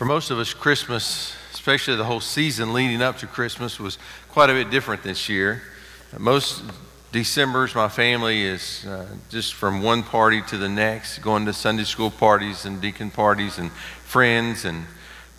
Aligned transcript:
For 0.00 0.06
most 0.06 0.30
of 0.30 0.38
us, 0.38 0.54
Christmas, 0.54 1.34
especially 1.52 1.94
the 1.94 2.04
whole 2.04 2.22
season 2.22 2.72
leading 2.72 3.02
up 3.02 3.18
to 3.18 3.26
Christmas, 3.26 3.78
was 3.78 3.98
quite 4.30 4.48
a 4.48 4.54
bit 4.54 4.70
different 4.70 5.02
this 5.02 5.28
year. 5.28 5.60
Most 6.18 6.62
December's, 7.12 7.74
my 7.74 7.90
family 7.90 8.42
is 8.42 8.86
uh, 8.86 9.04
just 9.28 9.52
from 9.52 9.82
one 9.82 10.02
party 10.02 10.40
to 10.48 10.56
the 10.56 10.70
next, 10.70 11.18
going 11.18 11.44
to 11.44 11.52
Sunday 11.52 11.84
school 11.84 12.10
parties 12.10 12.64
and 12.64 12.80
deacon 12.80 13.10
parties 13.10 13.58
and 13.58 13.70
friends. 13.70 14.64
And, 14.64 14.86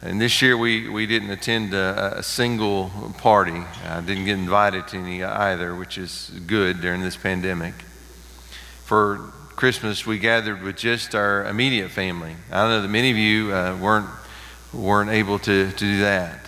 and 0.03 0.21
this 0.21 0.43
year 0.43 0.55
we, 0.55 0.87
we 0.87 1.07
didn't 1.07 1.31
attend 1.31 1.73
a, 1.73 2.19
a 2.19 2.21
single 2.21 2.91
party. 3.17 3.63
I 3.83 4.01
didn't 4.01 4.25
get 4.25 4.37
invited 4.37 4.87
to 4.89 4.97
any 4.97 5.23
either, 5.23 5.73
which 5.73 5.97
is 5.97 6.29
good 6.45 6.81
during 6.81 7.01
this 7.01 7.17
pandemic. 7.17 7.73
For 8.85 9.31
Christmas, 9.55 10.05
we 10.05 10.19
gathered 10.19 10.61
with 10.61 10.77
just 10.77 11.15
our 11.15 11.47
immediate 11.47 11.89
family. 11.89 12.35
I 12.51 12.67
know 12.67 12.83
that 12.83 12.89
many 12.89 13.09
of 13.09 13.17
you 13.17 13.51
uh, 13.51 13.75
weren't 13.81 14.20
weren't 14.73 15.09
able 15.09 15.39
to, 15.39 15.71
to 15.71 15.77
do 15.77 15.99
that. 15.99 16.39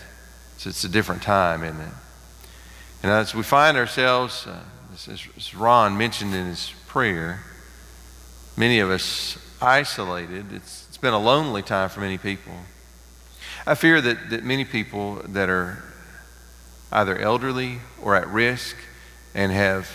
So 0.58 0.70
it's 0.70 0.84
a 0.84 0.90
different 0.90 1.22
time, 1.22 1.64
isn't 1.64 1.80
it? 1.80 1.94
And 3.04 3.12
as 3.12 3.36
we 3.36 3.44
find 3.44 3.76
ourselves, 3.76 4.48
uh, 4.48 4.60
as 4.94 5.56
Ron 5.56 5.98
mentioned 5.98 6.34
in 6.34 6.46
his 6.46 6.72
prayer, 6.88 7.42
many 8.56 8.80
of 8.80 8.90
us 8.90 9.38
isolated. 9.62 10.54
It's, 10.54 10.86
it's 10.88 10.98
been 10.98 11.14
a 11.14 11.20
lonely 11.20 11.62
time 11.62 11.90
for 11.90 12.02
many 12.02 12.18
people. 12.18 12.54
I 13.66 13.76
fear 13.76 14.02
that, 14.02 14.30
that 14.30 14.44
many 14.44 14.66
people 14.66 15.22
that 15.30 15.50
are 15.50 15.84
either 16.92 17.18
elderly 17.18 17.80
or 18.02 18.16
at 18.16 18.28
risk 18.28 18.76
and 19.34 19.52
have 19.52 19.90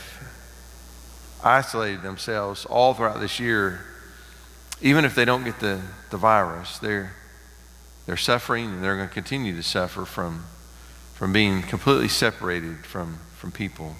isolated 1.45 2.02
themselves 2.02 2.64
all 2.64 2.94
throughout 2.94 3.20
this 3.20 3.38
year, 3.38 3.81
even 4.81 5.05
if 5.05 5.14
they 5.14 5.25
don't 5.25 5.44
get 5.44 5.60
the, 5.60 5.81
the 6.10 6.16
virus, 6.16 6.78
they're, 6.78 7.14
they're 8.09 8.17
suffering 8.17 8.70
and 8.70 8.83
they're 8.83 8.97
going 8.97 9.06
to 9.06 9.12
continue 9.12 9.55
to 9.55 9.62
suffer 9.62 10.06
from, 10.06 10.47
from 11.12 11.31
being 11.31 11.61
completely 11.61 12.09
separated 12.09 12.87
from, 12.87 13.19
from 13.37 13.53
people. 13.53 13.97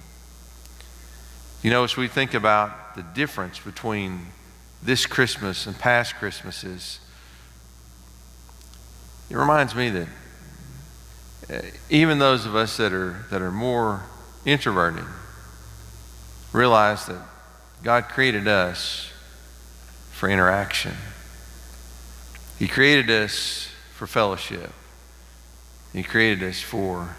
You 1.61 1.69
know, 1.69 1.83
as 1.83 1.95
we 1.95 2.07
think 2.07 2.33
about 2.33 2.95
the 2.95 3.03
difference 3.03 3.59
between 3.59 4.29
this 4.81 5.05
Christmas 5.05 5.67
and 5.67 5.77
past 5.77 6.15
Christmases, 6.15 6.99
it 9.29 9.37
reminds 9.37 9.75
me 9.75 9.91
that 9.91 10.07
uh, 11.53 11.61
even 11.91 12.17
those 12.17 12.47
of 12.47 12.55
us 12.55 12.77
that 12.77 12.91
are, 12.91 13.27
that 13.29 13.43
are 13.43 13.51
more 13.51 14.05
introverted 14.43 15.05
realize 16.51 17.05
that 17.05 17.21
God 17.83 18.05
created 18.05 18.47
us 18.47 19.11
for 20.09 20.27
interaction. 20.27 20.95
He 22.57 22.67
created 22.67 23.11
us 23.11 23.68
for 23.99 24.07
fellowship. 24.07 24.71
He 25.91 26.03
created 26.03 26.41
us 26.47 26.61
for 26.61 27.17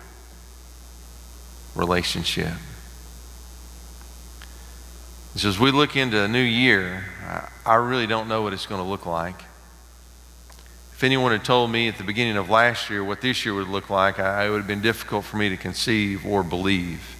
relationship. 1.74 2.54
So 5.36 5.50
as 5.50 5.58
we 5.58 5.72
look 5.72 5.94
into 5.94 6.22
a 6.22 6.26
new 6.26 6.40
year, 6.40 7.04
I 7.66 7.74
really 7.74 8.06
don't 8.06 8.28
know 8.28 8.40
what 8.40 8.54
it's 8.54 8.64
going 8.64 8.82
to 8.82 8.88
look 8.88 9.04
like. 9.04 9.42
If 10.94 11.04
anyone 11.04 11.32
had 11.32 11.44
told 11.44 11.70
me 11.70 11.86
at 11.86 11.98
the 11.98 12.04
beginning 12.04 12.38
of 12.38 12.48
last 12.48 12.88
year 12.88 13.04
what 13.04 13.20
this 13.20 13.44
year 13.44 13.54
would 13.54 13.68
look 13.68 13.90
like, 13.90 14.18
I, 14.18 14.46
it 14.46 14.50
would 14.50 14.60
have 14.60 14.66
been 14.66 14.80
difficult 14.80 15.26
for 15.26 15.36
me 15.36 15.50
to 15.50 15.58
conceive 15.58 16.24
or 16.24 16.42
believe 16.42 17.14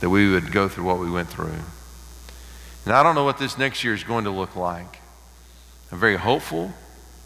that 0.00 0.10
we 0.10 0.30
would 0.30 0.52
go 0.52 0.68
through 0.68 0.84
what 0.84 0.98
we 0.98 1.10
went 1.10 1.30
through. 1.30 1.54
And 2.84 2.92
I 2.92 3.02
don't 3.02 3.14
know 3.14 3.24
what 3.24 3.38
this 3.38 3.56
next 3.56 3.82
year 3.82 3.94
is 3.94 4.04
going 4.04 4.24
to 4.24 4.30
look 4.30 4.56
like. 4.56 5.00
I'm 5.90 5.98
very 5.98 6.16
hopeful 6.16 6.74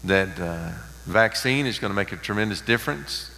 that 0.05 0.39
uh, 0.39 0.71
vaccine 1.05 1.65
is 1.65 1.79
going 1.79 1.91
to 1.91 1.95
make 1.95 2.11
a 2.11 2.17
tremendous 2.17 2.61
difference. 2.61 3.31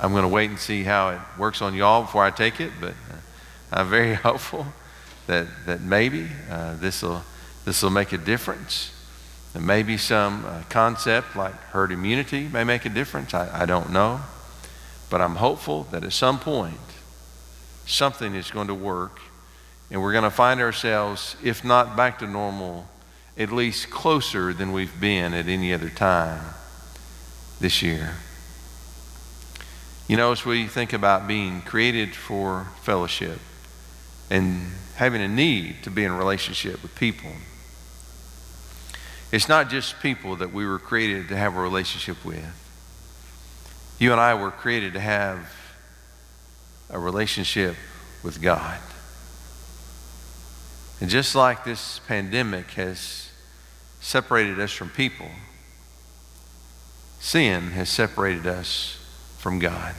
I'm 0.00 0.12
going 0.12 0.22
to 0.22 0.28
wait 0.28 0.50
and 0.50 0.58
see 0.58 0.82
how 0.82 1.10
it 1.10 1.20
works 1.38 1.62
on 1.62 1.74
y'all 1.74 2.02
before 2.02 2.24
I 2.24 2.30
take 2.30 2.60
it, 2.60 2.72
but 2.80 2.90
uh, 2.90 3.16
I'm 3.72 3.88
very 3.88 4.14
hopeful 4.28 4.66
that, 5.26 5.46
that 5.66 5.80
maybe 5.80 6.28
uh, 6.50 6.76
this 6.76 7.02
will 7.02 7.22
this 7.64 7.82
will 7.82 7.90
make 7.90 8.12
a 8.12 8.18
difference. 8.18 8.90
And 9.54 9.66
maybe 9.66 9.96
some 9.96 10.44
uh, 10.46 10.62
concept 10.70 11.36
like 11.36 11.54
herd 11.54 11.92
immunity 11.92 12.48
may 12.48 12.64
make 12.64 12.84
a 12.86 12.88
difference. 12.88 13.34
I, 13.34 13.62
I 13.62 13.66
don't 13.66 13.90
know. 13.90 14.20
But 15.10 15.20
I'm 15.20 15.36
hopeful 15.36 15.84
that 15.90 16.04
at 16.04 16.12
some 16.12 16.38
point, 16.38 16.78
something 17.86 18.34
is 18.34 18.50
going 18.50 18.68
to 18.68 18.74
work 18.74 19.20
and 19.90 20.00
we're 20.00 20.12
going 20.12 20.24
to 20.24 20.30
find 20.30 20.60
ourselves, 20.60 21.36
if 21.44 21.64
not 21.64 21.96
back 21.96 22.20
to 22.20 22.26
normal, 22.26 22.88
at 23.38 23.50
least 23.50 23.90
closer 23.90 24.52
than 24.52 24.72
we've 24.72 25.00
been 25.00 25.32
at 25.34 25.48
any 25.48 25.72
other 25.72 25.88
time 25.88 26.54
this 27.60 27.82
year. 27.82 28.14
You 30.08 30.16
know, 30.16 30.32
as 30.32 30.44
we 30.44 30.66
think 30.66 30.92
about 30.92 31.26
being 31.26 31.62
created 31.62 32.14
for 32.14 32.66
fellowship 32.82 33.38
and 34.28 34.72
having 34.96 35.22
a 35.22 35.28
need 35.28 35.82
to 35.84 35.90
be 35.90 36.04
in 36.04 36.12
relationship 36.12 36.82
with 36.82 36.94
people, 36.94 37.30
it's 39.30 39.48
not 39.48 39.70
just 39.70 40.00
people 40.00 40.36
that 40.36 40.52
we 40.52 40.66
were 40.66 40.78
created 40.78 41.28
to 41.28 41.36
have 41.36 41.56
a 41.56 41.60
relationship 41.60 42.22
with. 42.24 42.44
You 43.98 44.12
and 44.12 44.20
I 44.20 44.34
were 44.34 44.50
created 44.50 44.92
to 44.92 45.00
have 45.00 45.50
a 46.90 46.98
relationship 46.98 47.76
with 48.22 48.42
God. 48.42 48.78
And 51.02 51.10
just 51.10 51.34
like 51.34 51.64
this 51.64 51.98
pandemic 52.06 52.70
has 52.74 53.28
separated 54.00 54.60
us 54.60 54.70
from 54.70 54.88
people, 54.88 55.26
sin 57.18 57.72
has 57.72 57.88
separated 57.88 58.46
us 58.46 58.98
from 59.36 59.58
God. 59.58 59.96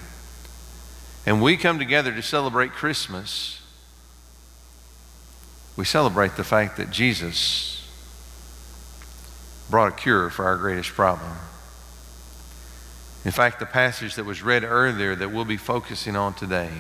And 1.26 1.42
we 1.42 1.58
come 1.58 1.78
together 1.78 2.14
to 2.14 2.22
celebrate 2.22 2.72
Christmas. 2.72 3.60
We 5.76 5.84
celebrate 5.84 6.38
the 6.38 6.46
fact 6.46 6.78
that 6.78 6.90
Jesus 6.90 7.86
brought 9.70 9.92
a 9.92 9.96
cure 9.98 10.30
for 10.30 10.46
our 10.46 10.56
greatest 10.56 10.92
problem. 10.92 11.34
In 13.26 13.32
fact, 13.32 13.60
the 13.60 13.66
passage 13.66 14.16
that 14.16 14.24
was 14.24 14.42
read 14.42 14.64
earlier 14.64 15.16
that 15.16 15.34
we'll 15.34 15.44
be 15.44 15.58
focusing 15.58 16.16
on 16.16 16.34
today 16.34 16.72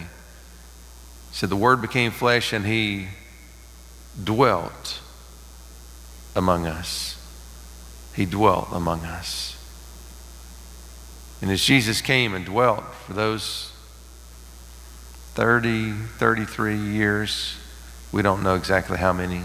said, 1.34 1.50
The 1.50 1.58
Word 1.58 1.82
became 1.82 2.12
flesh 2.12 2.54
and 2.54 2.66
He 2.66 3.10
dwelt 4.22 5.00
among 6.36 6.66
us. 6.66 7.18
He 8.16 8.26
dwelt 8.26 8.68
among 8.72 9.02
us. 9.06 9.58
And 11.42 11.52
as 11.52 11.64
Jesus 11.64 12.02
came 12.02 12.34
and 12.34 12.46
dwelt 12.46 12.84
for 13.06 13.14
those 13.14 13.72
30, 15.34 15.92
33 15.92 16.78
years, 16.78 17.58
we 18.12 18.22
don't 18.22 18.44
know 18.44 18.56
exactly 18.56 18.98
how 18.98 19.12
many, 19.12 19.42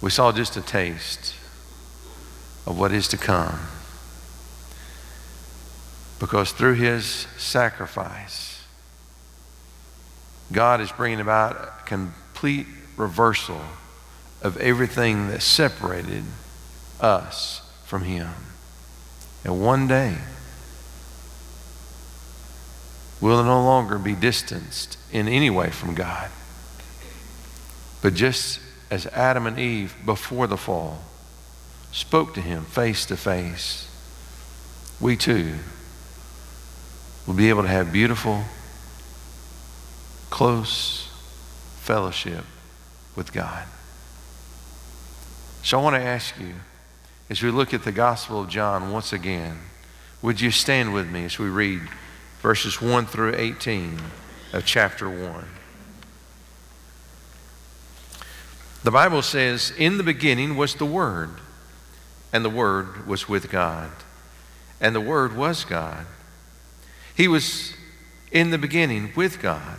we 0.00 0.10
saw 0.10 0.30
just 0.32 0.56
a 0.56 0.60
taste 0.60 1.34
of 2.66 2.78
what 2.78 2.92
is 2.92 3.08
to 3.08 3.16
come. 3.16 3.58
Because 6.18 6.52
through 6.52 6.74
his 6.74 7.26
sacrifice, 7.38 8.59
God 10.52 10.80
is 10.80 10.90
bringing 10.92 11.20
about 11.20 11.56
a 11.56 11.72
complete 11.86 12.66
reversal 12.96 13.60
of 14.42 14.56
everything 14.56 15.28
that 15.28 15.42
separated 15.42 16.24
us 17.00 17.62
from 17.84 18.02
Him. 18.02 18.30
And 19.44 19.60
one 19.60 19.86
day, 19.86 20.16
we'll 23.20 23.44
no 23.44 23.62
longer 23.62 23.98
be 23.98 24.14
distanced 24.14 24.98
in 25.12 25.28
any 25.28 25.50
way 25.50 25.70
from 25.70 25.94
God. 25.94 26.30
But 28.02 28.14
just 28.14 28.60
as 28.90 29.06
Adam 29.06 29.46
and 29.46 29.58
Eve 29.58 29.94
before 30.04 30.46
the 30.46 30.56
fall 30.56 31.02
spoke 31.92 32.34
to 32.34 32.40
Him 32.40 32.64
face 32.64 33.06
to 33.06 33.16
face, 33.16 33.88
we 35.00 35.16
too 35.16 35.54
will 37.26 37.34
be 37.34 37.48
able 37.48 37.62
to 37.62 37.68
have 37.68 37.92
beautiful 37.92 38.44
close 40.30 41.08
fellowship 41.80 42.44
with 43.16 43.32
God. 43.32 43.66
So 45.62 45.78
I 45.78 45.82
want 45.82 45.96
to 45.96 46.02
ask 46.02 46.38
you, 46.38 46.54
as 47.28 47.42
we 47.42 47.50
look 47.50 47.74
at 47.74 47.84
the 47.84 47.92
Gospel 47.92 48.40
of 48.40 48.48
John 48.48 48.90
once 48.90 49.12
again, 49.12 49.58
would 50.22 50.40
you 50.40 50.50
stand 50.50 50.94
with 50.94 51.08
me 51.08 51.24
as 51.24 51.38
we 51.38 51.48
read 51.48 51.80
verses 52.40 52.80
1 52.80 53.06
through 53.06 53.34
18 53.36 54.00
of 54.52 54.64
chapter 54.64 55.08
1? 55.08 55.44
The 58.82 58.90
Bible 58.90 59.20
says, 59.20 59.72
In 59.76 59.98
the 59.98 60.02
beginning 60.02 60.56
was 60.56 60.74
the 60.74 60.86
Word, 60.86 61.30
and 62.32 62.44
the 62.44 62.50
Word 62.50 63.06
was 63.06 63.28
with 63.28 63.50
God, 63.50 63.90
and 64.80 64.94
the 64.94 65.00
Word 65.00 65.36
was 65.36 65.64
God. 65.64 66.06
He 67.14 67.28
was 67.28 67.74
in 68.32 68.50
the 68.50 68.58
beginning 68.58 69.12
with 69.14 69.42
God. 69.42 69.78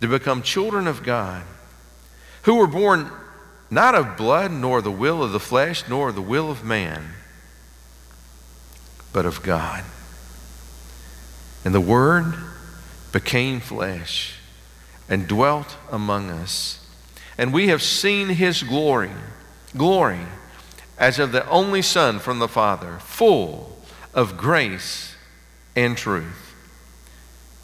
to 0.00 0.08
become 0.08 0.42
children 0.42 0.86
of 0.86 1.02
God, 1.02 1.42
who 2.42 2.56
were 2.56 2.66
born 2.66 3.10
not 3.70 3.94
of 3.94 4.16
blood, 4.16 4.50
nor 4.50 4.80
the 4.80 4.90
will 4.90 5.22
of 5.22 5.32
the 5.32 5.40
flesh, 5.40 5.84
nor 5.88 6.12
the 6.12 6.22
will 6.22 6.50
of 6.50 6.64
man, 6.64 7.10
but 9.12 9.26
of 9.26 9.42
God. 9.42 9.84
And 11.64 11.74
the 11.74 11.80
Word 11.80 12.34
became 13.12 13.60
flesh 13.60 14.34
and 15.08 15.26
dwelt 15.26 15.76
among 15.90 16.30
us. 16.30 16.86
And 17.36 17.52
we 17.52 17.68
have 17.68 17.82
seen 17.82 18.28
his 18.28 18.62
glory, 18.62 19.10
glory 19.76 20.20
as 20.98 21.18
of 21.18 21.32
the 21.32 21.48
only 21.48 21.82
Son 21.82 22.18
from 22.18 22.38
the 22.38 22.48
Father, 22.48 22.98
full 23.00 23.78
of 24.14 24.36
grace 24.36 25.14
and 25.76 25.96
truth. 25.96 26.47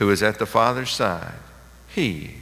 who 0.00 0.10
is 0.10 0.22
at 0.22 0.38
the 0.38 0.46
Father's 0.46 0.90
side, 0.90 1.34
he 1.86 2.36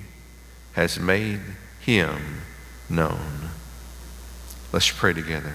has 0.74 1.00
made 1.00 1.40
him 1.80 2.42
known. 2.88 3.50
Let's 4.72 4.92
pray 4.92 5.12
together. 5.12 5.54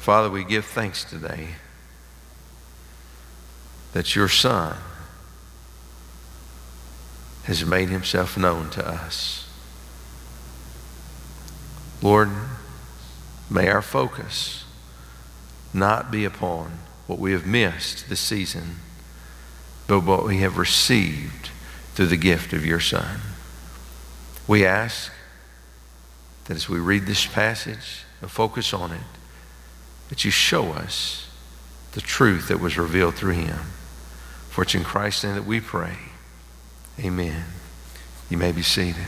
Father, 0.00 0.30
we 0.30 0.44
give 0.44 0.64
thanks 0.64 1.04
today 1.04 1.48
that 3.92 4.16
your 4.16 4.28
Son 4.28 4.78
has 7.44 7.66
made 7.66 7.90
himself 7.90 8.38
known 8.38 8.70
to 8.70 8.88
us. 8.88 9.46
Lord, 12.00 12.30
may 13.50 13.68
our 13.68 13.82
focus 13.82 14.64
not 15.74 16.10
be 16.10 16.24
upon 16.24 16.78
what 17.06 17.18
we 17.18 17.32
have 17.32 17.46
missed 17.46 18.08
this 18.08 18.20
season, 18.20 18.76
but 19.86 20.00
what 20.00 20.24
we 20.24 20.38
have 20.38 20.58
received 20.58 21.50
through 21.94 22.06
the 22.06 22.16
gift 22.16 22.52
of 22.52 22.66
your 22.66 22.80
Son. 22.80 23.20
We 24.46 24.66
ask 24.66 25.12
that 26.44 26.56
as 26.56 26.68
we 26.68 26.78
read 26.78 27.06
this 27.06 27.26
passage 27.26 28.04
and 28.20 28.30
focus 28.30 28.72
on 28.72 28.92
it, 28.92 29.00
that 30.08 30.24
you 30.24 30.30
show 30.30 30.72
us 30.72 31.28
the 31.92 32.00
truth 32.00 32.48
that 32.48 32.60
was 32.60 32.78
revealed 32.78 33.14
through 33.14 33.32
him. 33.32 33.58
For 34.50 34.62
it's 34.62 34.74
in 34.74 34.84
Christ's 34.84 35.24
name 35.24 35.34
that 35.34 35.46
we 35.46 35.60
pray. 35.60 35.96
Amen. 37.00 37.44
You 38.30 38.38
may 38.38 38.52
be 38.52 38.62
seated. 38.62 39.06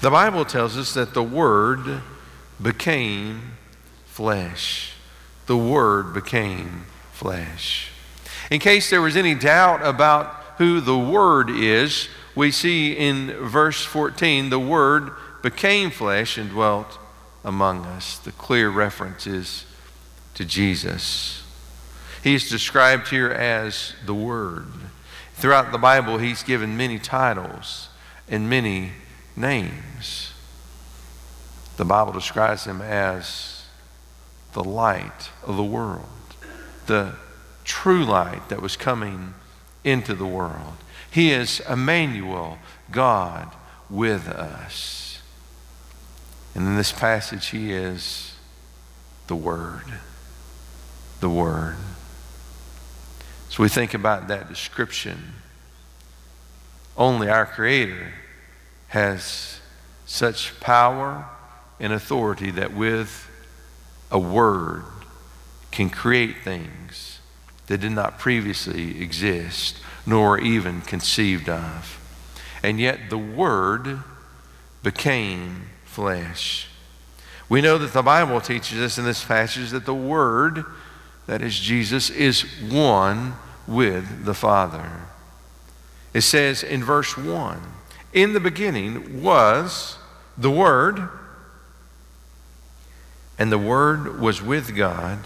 The 0.00 0.10
Bible 0.10 0.44
tells 0.44 0.76
us 0.76 0.94
that 0.94 1.14
the 1.14 1.22
Word 1.22 2.02
became 2.60 3.52
flesh 4.06 4.94
the 5.50 5.56
Word 5.56 6.14
became 6.14 6.84
flesh. 7.10 7.90
In 8.52 8.60
case 8.60 8.88
there 8.88 9.02
was 9.02 9.16
any 9.16 9.34
doubt 9.34 9.84
about 9.84 10.32
who 10.58 10.80
the 10.80 10.96
Word 10.96 11.50
is, 11.50 12.08
we 12.36 12.52
see 12.52 12.92
in 12.92 13.32
verse 13.48 13.84
14 13.84 14.50
the 14.50 14.60
Word 14.60 15.10
became 15.42 15.90
flesh 15.90 16.38
and 16.38 16.50
dwelt 16.50 17.00
among 17.44 17.84
us. 17.84 18.16
The 18.18 18.30
clear 18.30 18.70
reference 18.70 19.26
is 19.26 19.64
to 20.34 20.44
Jesus. 20.44 21.42
He's 22.22 22.48
described 22.48 23.08
here 23.08 23.32
as 23.32 23.94
the 24.06 24.14
Word. 24.14 24.68
Throughout 25.34 25.72
the 25.72 25.78
Bible, 25.78 26.18
he's 26.18 26.44
given 26.44 26.76
many 26.76 27.00
titles 27.00 27.88
and 28.28 28.48
many 28.48 28.92
names. 29.34 30.32
The 31.76 31.84
Bible 31.84 32.12
describes 32.12 32.66
him 32.66 32.80
as 32.80 33.49
the 34.52 34.64
light 34.64 35.30
of 35.44 35.56
the 35.56 35.64
world, 35.64 36.06
the 36.86 37.14
true 37.64 38.04
light 38.04 38.48
that 38.48 38.60
was 38.60 38.76
coming 38.76 39.34
into 39.84 40.14
the 40.14 40.26
world. 40.26 40.76
He 41.10 41.32
is 41.32 41.60
Emmanuel, 41.68 42.58
God 42.90 43.54
with 43.88 44.28
us. 44.28 45.20
And 46.54 46.66
in 46.66 46.76
this 46.76 46.92
passage, 46.92 47.48
He 47.48 47.72
is 47.72 48.34
the 49.26 49.36
Word. 49.36 49.84
The 51.20 51.30
Word. 51.30 51.76
So 53.48 53.62
we 53.62 53.68
think 53.68 53.94
about 53.94 54.28
that 54.28 54.48
description. 54.48 55.34
Only 56.96 57.28
our 57.28 57.46
Creator 57.46 58.12
has 58.88 59.60
such 60.06 60.58
power 60.60 61.24
and 61.78 61.92
authority 61.92 62.50
that 62.50 62.74
with 62.74 63.29
a 64.10 64.18
word 64.18 64.84
can 65.70 65.90
create 65.90 66.36
things 66.42 67.20
that 67.66 67.78
did 67.78 67.92
not 67.92 68.18
previously 68.18 69.00
exist 69.00 69.76
nor 70.04 70.38
even 70.40 70.80
conceived 70.80 71.48
of. 71.48 72.00
And 72.62 72.80
yet 72.80 73.10
the 73.10 73.18
Word 73.18 74.00
became 74.82 75.66
flesh. 75.84 76.68
We 77.48 77.60
know 77.60 77.78
that 77.78 77.92
the 77.92 78.02
Bible 78.02 78.40
teaches 78.40 78.80
us 78.80 78.98
in 78.98 79.04
this 79.04 79.24
passage 79.24 79.70
that 79.70 79.86
the 79.86 79.94
Word, 79.94 80.64
that 81.26 81.42
is 81.42 81.58
Jesus, 81.58 82.10
is 82.10 82.42
one 82.70 83.34
with 83.66 84.24
the 84.24 84.34
Father. 84.34 84.90
It 86.12 86.22
says 86.22 86.62
in 86.62 86.82
verse 86.82 87.16
1 87.16 87.60
In 88.12 88.32
the 88.32 88.40
beginning 88.40 89.22
was 89.22 89.96
the 90.36 90.50
Word 90.50 91.08
and 93.40 93.50
the 93.50 93.58
Word 93.58 94.20
was 94.20 94.42
with 94.42 94.76
God, 94.76 95.18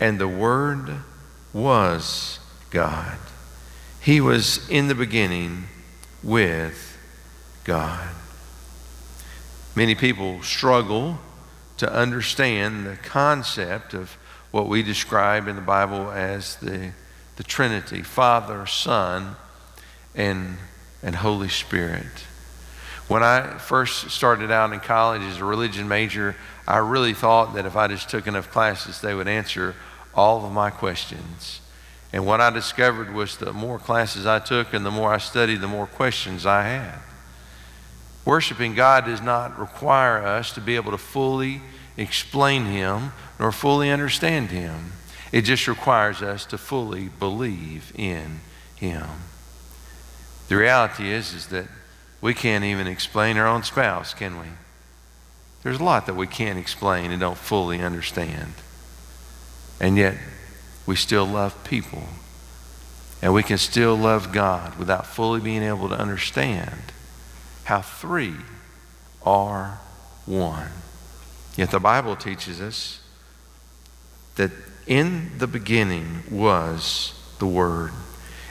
and 0.00 0.18
the 0.18 0.26
Word 0.26 0.90
was 1.52 2.40
God. 2.70 3.16
He 4.00 4.20
was 4.20 4.68
in 4.68 4.88
the 4.88 4.94
beginning 4.96 5.68
with 6.20 6.98
God. 7.62 8.08
Many 9.76 9.94
people 9.94 10.42
struggle 10.42 11.20
to 11.76 11.92
understand 11.92 12.84
the 12.84 12.96
concept 12.96 13.94
of 13.94 14.16
what 14.50 14.66
we 14.66 14.82
describe 14.82 15.46
in 15.46 15.54
the 15.54 15.62
Bible 15.62 16.10
as 16.10 16.56
the, 16.56 16.90
the 17.36 17.44
Trinity 17.44 18.02
Father, 18.02 18.66
Son, 18.66 19.36
and, 20.16 20.56
and 21.04 21.14
Holy 21.14 21.50
Spirit. 21.50 22.24
When 23.06 23.22
I 23.22 23.58
first 23.58 24.10
started 24.10 24.50
out 24.50 24.72
in 24.72 24.80
college 24.80 25.22
as 25.22 25.38
a 25.38 25.44
religion 25.44 25.86
major, 25.86 26.34
I 26.66 26.78
really 26.78 27.14
thought 27.14 27.54
that 27.54 27.66
if 27.66 27.76
I 27.76 27.86
just 27.88 28.08
took 28.08 28.26
enough 28.26 28.50
classes, 28.50 29.00
they 29.00 29.14
would 29.14 29.28
answer 29.28 29.74
all 30.14 30.44
of 30.44 30.52
my 30.52 30.70
questions. 30.70 31.60
And 32.12 32.26
what 32.26 32.40
I 32.40 32.50
discovered 32.50 33.12
was 33.12 33.36
the 33.36 33.52
more 33.52 33.78
classes 33.78 34.26
I 34.26 34.38
took 34.38 34.72
and 34.72 34.84
the 34.84 34.90
more 34.90 35.12
I 35.12 35.18
studied, 35.18 35.60
the 35.60 35.68
more 35.68 35.86
questions 35.86 36.46
I 36.46 36.62
had. 36.62 36.98
Worshiping 38.24 38.74
God 38.74 39.04
does 39.04 39.20
not 39.20 39.58
require 39.58 40.18
us 40.18 40.52
to 40.54 40.60
be 40.60 40.76
able 40.76 40.90
to 40.90 40.98
fully 40.98 41.60
explain 41.96 42.64
him 42.64 43.12
nor 43.38 43.52
fully 43.52 43.90
understand 43.90 44.50
him. 44.50 44.92
It 45.30 45.42
just 45.42 45.68
requires 45.68 46.22
us 46.22 46.44
to 46.46 46.58
fully 46.58 47.08
believe 47.08 47.92
in 47.94 48.40
him. 48.74 49.06
The 50.48 50.56
reality 50.56 51.10
is, 51.10 51.34
is 51.34 51.48
that 51.48 51.66
we 52.20 52.34
can't 52.34 52.64
even 52.64 52.86
explain 52.86 53.36
our 53.36 53.46
own 53.46 53.62
spouse, 53.62 54.14
can 54.14 54.38
we? 54.38 54.46
There's 55.66 55.80
a 55.80 55.84
lot 55.84 56.06
that 56.06 56.14
we 56.14 56.28
can't 56.28 56.60
explain 56.60 57.10
and 57.10 57.18
don't 57.18 57.36
fully 57.36 57.82
understand. 57.82 58.52
And 59.80 59.96
yet, 59.96 60.16
we 60.86 60.94
still 60.94 61.26
love 61.26 61.64
people. 61.64 62.04
And 63.20 63.34
we 63.34 63.42
can 63.42 63.58
still 63.58 63.96
love 63.96 64.30
God 64.30 64.78
without 64.78 65.08
fully 65.08 65.40
being 65.40 65.64
able 65.64 65.88
to 65.88 65.96
understand 65.96 66.92
how 67.64 67.82
three 67.82 68.36
are 69.24 69.80
one. 70.24 70.70
Yet 71.56 71.72
the 71.72 71.80
Bible 71.80 72.14
teaches 72.14 72.60
us 72.60 73.00
that 74.36 74.52
in 74.86 75.36
the 75.38 75.48
beginning 75.48 76.22
was 76.30 77.12
the 77.40 77.46
Word. 77.48 77.90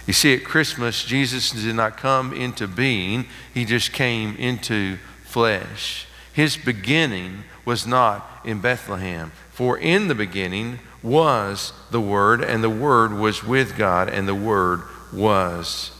You 0.06 0.12
see, 0.12 0.34
at 0.34 0.44
Christmas, 0.44 1.06
Jesus 1.06 1.52
did 1.52 1.76
not 1.76 1.96
come 1.96 2.34
into 2.34 2.68
being, 2.68 3.26
He 3.54 3.64
just 3.64 3.94
came 3.94 4.36
into 4.36 4.98
flesh. 5.24 6.05
His 6.36 6.58
beginning 6.58 7.46
was 7.64 7.88
not 7.88 8.42
in 8.44 8.60
Bethlehem. 8.60 9.32
For 9.52 9.78
in 9.78 10.10
the 10.10 10.16
beginning 10.16 10.80
was 11.02 11.72
the 11.92 12.02
Word, 12.02 12.44
and 12.44 12.62
the 12.62 12.70
Word 12.70 13.14
was 13.14 13.42
with 13.42 13.78
God, 13.78 14.10
and 14.10 14.28
the 14.28 14.36
Word 14.36 14.82
was 15.14 15.92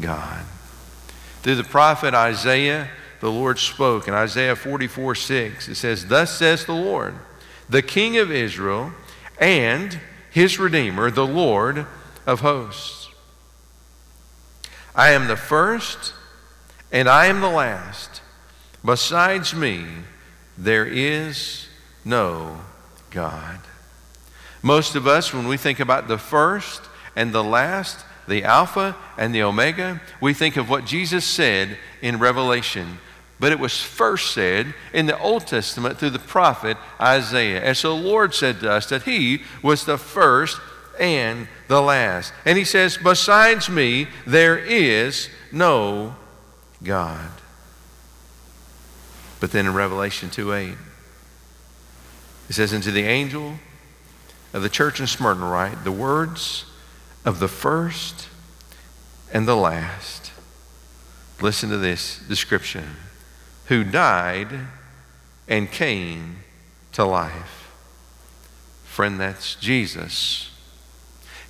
God. 0.00 0.44
Through 1.42 1.54
the 1.54 1.62
prophet 1.62 2.12
Isaiah, 2.12 2.90
the 3.20 3.30
Lord 3.30 3.60
spoke. 3.60 4.08
In 4.08 4.14
Isaiah 4.14 4.56
44 4.56 5.14
6, 5.14 5.68
it 5.68 5.76
says, 5.76 6.08
Thus 6.08 6.36
says 6.36 6.64
the 6.64 6.74
Lord, 6.74 7.14
the 7.68 7.80
King 7.80 8.16
of 8.16 8.32
Israel 8.32 8.90
and 9.38 10.00
his 10.28 10.58
Redeemer, 10.58 11.12
the 11.12 11.24
Lord 11.24 11.86
of 12.26 12.40
hosts. 12.40 13.10
I 14.92 15.10
am 15.10 15.28
the 15.28 15.36
first 15.36 16.14
and 16.90 17.08
I 17.08 17.26
am 17.26 17.40
the 17.40 17.48
last. 17.48 18.22
Besides 18.84 19.54
me, 19.54 19.86
there 20.58 20.86
is 20.86 21.68
no 22.04 22.60
God. 23.10 23.60
Most 24.62 24.94
of 24.94 25.06
us, 25.06 25.32
when 25.32 25.48
we 25.48 25.56
think 25.56 25.80
about 25.80 26.08
the 26.08 26.18
first 26.18 26.82
and 27.16 27.32
the 27.32 27.44
last, 27.44 28.04
the 28.28 28.44
Alpha 28.44 28.96
and 29.16 29.34
the 29.34 29.42
Omega, 29.42 30.00
we 30.20 30.34
think 30.34 30.56
of 30.56 30.68
what 30.68 30.84
Jesus 30.84 31.24
said 31.24 31.78
in 32.02 32.18
Revelation. 32.18 32.98
But 33.40 33.52
it 33.52 33.58
was 33.58 33.80
first 33.80 34.32
said 34.32 34.74
in 34.92 35.06
the 35.06 35.18
Old 35.18 35.46
Testament 35.46 35.98
through 35.98 36.10
the 36.10 36.18
prophet 36.18 36.76
Isaiah. 37.00 37.62
And 37.62 37.76
so 37.76 37.96
the 37.96 38.02
Lord 38.02 38.34
said 38.34 38.60
to 38.60 38.70
us 38.70 38.88
that 38.88 39.02
He 39.02 39.42
was 39.62 39.84
the 39.84 39.98
first 39.98 40.60
and 40.98 41.48
the 41.68 41.82
last. 41.82 42.32
And 42.44 42.56
He 42.56 42.64
says, 42.64 42.96
Besides 42.96 43.68
me, 43.68 44.08
there 44.26 44.56
is 44.56 45.28
no 45.52 46.16
God. 46.82 47.30
But 49.44 49.50
then 49.50 49.66
in 49.66 49.74
Revelation 49.74 50.30
2 50.30 50.54
8, 50.54 50.74
it 52.48 52.52
says, 52.54 52.72
Unto 52.72 52.90
the 52.90 53.02
angel 53.02 53.56
of 54.54 54.62
the 54.62 54.70
church 54.70 55.00
in 55.00 55.06
Smyrna, 55.06 55.44
write 55.44 55.84
the 55.84 55.92
words 55.92 56.64
of 57.26 57.40
the 57.40 57.46
first 57.46 58.30
and 59.34 59.46
the 59.46 59.54
last. 59.54 60.32
Listen 61.42 61.68
to 61.68 61.76
this 61.76 62.20
description 62.26 62.96
who 63.66 63.84
died 63.84 64.48
and 65.46 65.70
came 65.70 66.38
to 66.92 67.04
life. 67.04 67.70
Friend, 68.86 69.20
that's 69.20 69.56
Jesus. 69.56 70.52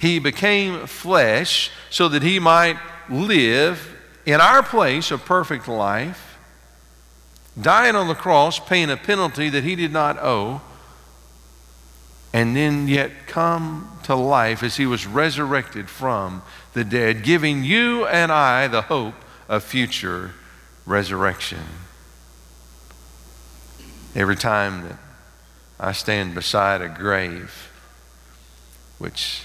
He 0.00 0.18
became 0.18 0.88
flesh 0.88 1.70
so 1.90 2.08
that 2.08 2.24
he 2.24 2.40
might 2.40 2.76
live 3.08 3.96
in 4.26 4.40
our 4.40 4.64
place 4.64 5.12
a 5.12 5.16
perfect 5.18 5.68
life 5.68 6.33
dying 7.60 7.94
on 7.94 8.08
the 8.08 8.14
cross, 8.14 8.58
paying 8.58 8.90
a 8.90 8.96
penalty 8.96 9.48
that 9.48 9.64
he 9.64 9.76
did 9.76 9.92
not 9.92 10.18
owe, 10.18 10.60
and 12.32 12.56
then 12.56 12.88
yet 12.88 13.26
come 13.26 13.96
to 14.02 14.14
life 14.14 14.62
as 14.62 14.76
he 14.76 14.86
was 14.86 15.06
resurrected 15.06 15.88
from 15.88 16.42
the 16.72 16.84
dead, 16.84 17.22
giving 17.22 17.62
you 17.62 18.06
and 18.06 18.32
I 18.32 18.66
the 18.66 18.82
hope 18.82 19.14
of 19.48 19.62
future 19.62 20.32
resurrection. 20.84 21.62
Every 24.16 24.36
time 24.36 24.82
that 24.88 24.98
I 25.78 25.92
stand 25.92 26.34
beside 26.34 26.82
a 26.82 26.88
grave, 26.88 27.70
which 28.98 29.42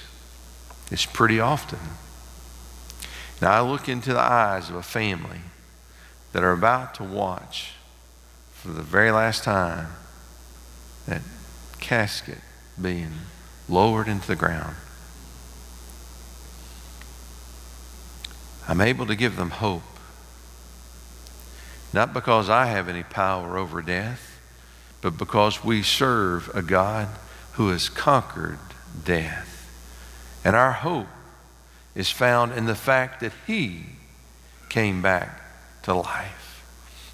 is 0.92 1.06
pretty 1.06 1.39
often, 1.39 1.80
now 3.42 3.51
I 3.51 3.62
look 3.62 3.88
into 3.88 4.13
the 4.13 4.20
eyes 4.20 4.70
of 4.70 4.75
a 4.75 4.84
family 4.84 5.42
that 6.34 6.44
are 6.44 6.51
about 6.51 6.96
to 6.96 7.04
watch 7.04 7.74
for 8.62 8.70
the 8.70 8.82
very 8.82 9.10
last 9.10 9.46
time 9.46 9.88
that 11.08 11.22
casket 11.80 12.39
being 12.80 13.12
lowered 13.70 14.10
into 14.10 14.28
the 14.28 14.36
ground. 14.36 14.75
I'm 18.68 18.82
able 18.82 19.06
to 19.06 19.16
give 19.16 19.38
them 19.38 19.51
hope. 19.51 19.82
Not 21.94 22.13
because 22.13 22.50
I 22.50 22.66
have 22.66 22.89
any 22.89 23.04
power 23.04 23.58
over 23.58 23.82
death, 23.82 24.42
but 25.00 25.18
because 25.18 25.63
we 25.63 25.82
serve 25.82 26.51
a 26.54 26.62
God 26.62 27.08
who 27.54 27.70
has 27.70 27.88
conquered 27.88 28.60
death. 29.06 29.72
And 30.44 30.58
our 30.58 30.74
hope 30.74 31.08
is 31.96 32.10
found 32.10 32.51
in 32.51 32.66
the 32.66 32.75
fact 32.75 33.22
that 33.22 33.32
He 33.48 33.84
came 34.68 35.01
back 35.01 35.42
to 35.84 35.94
life. 35.94 36.66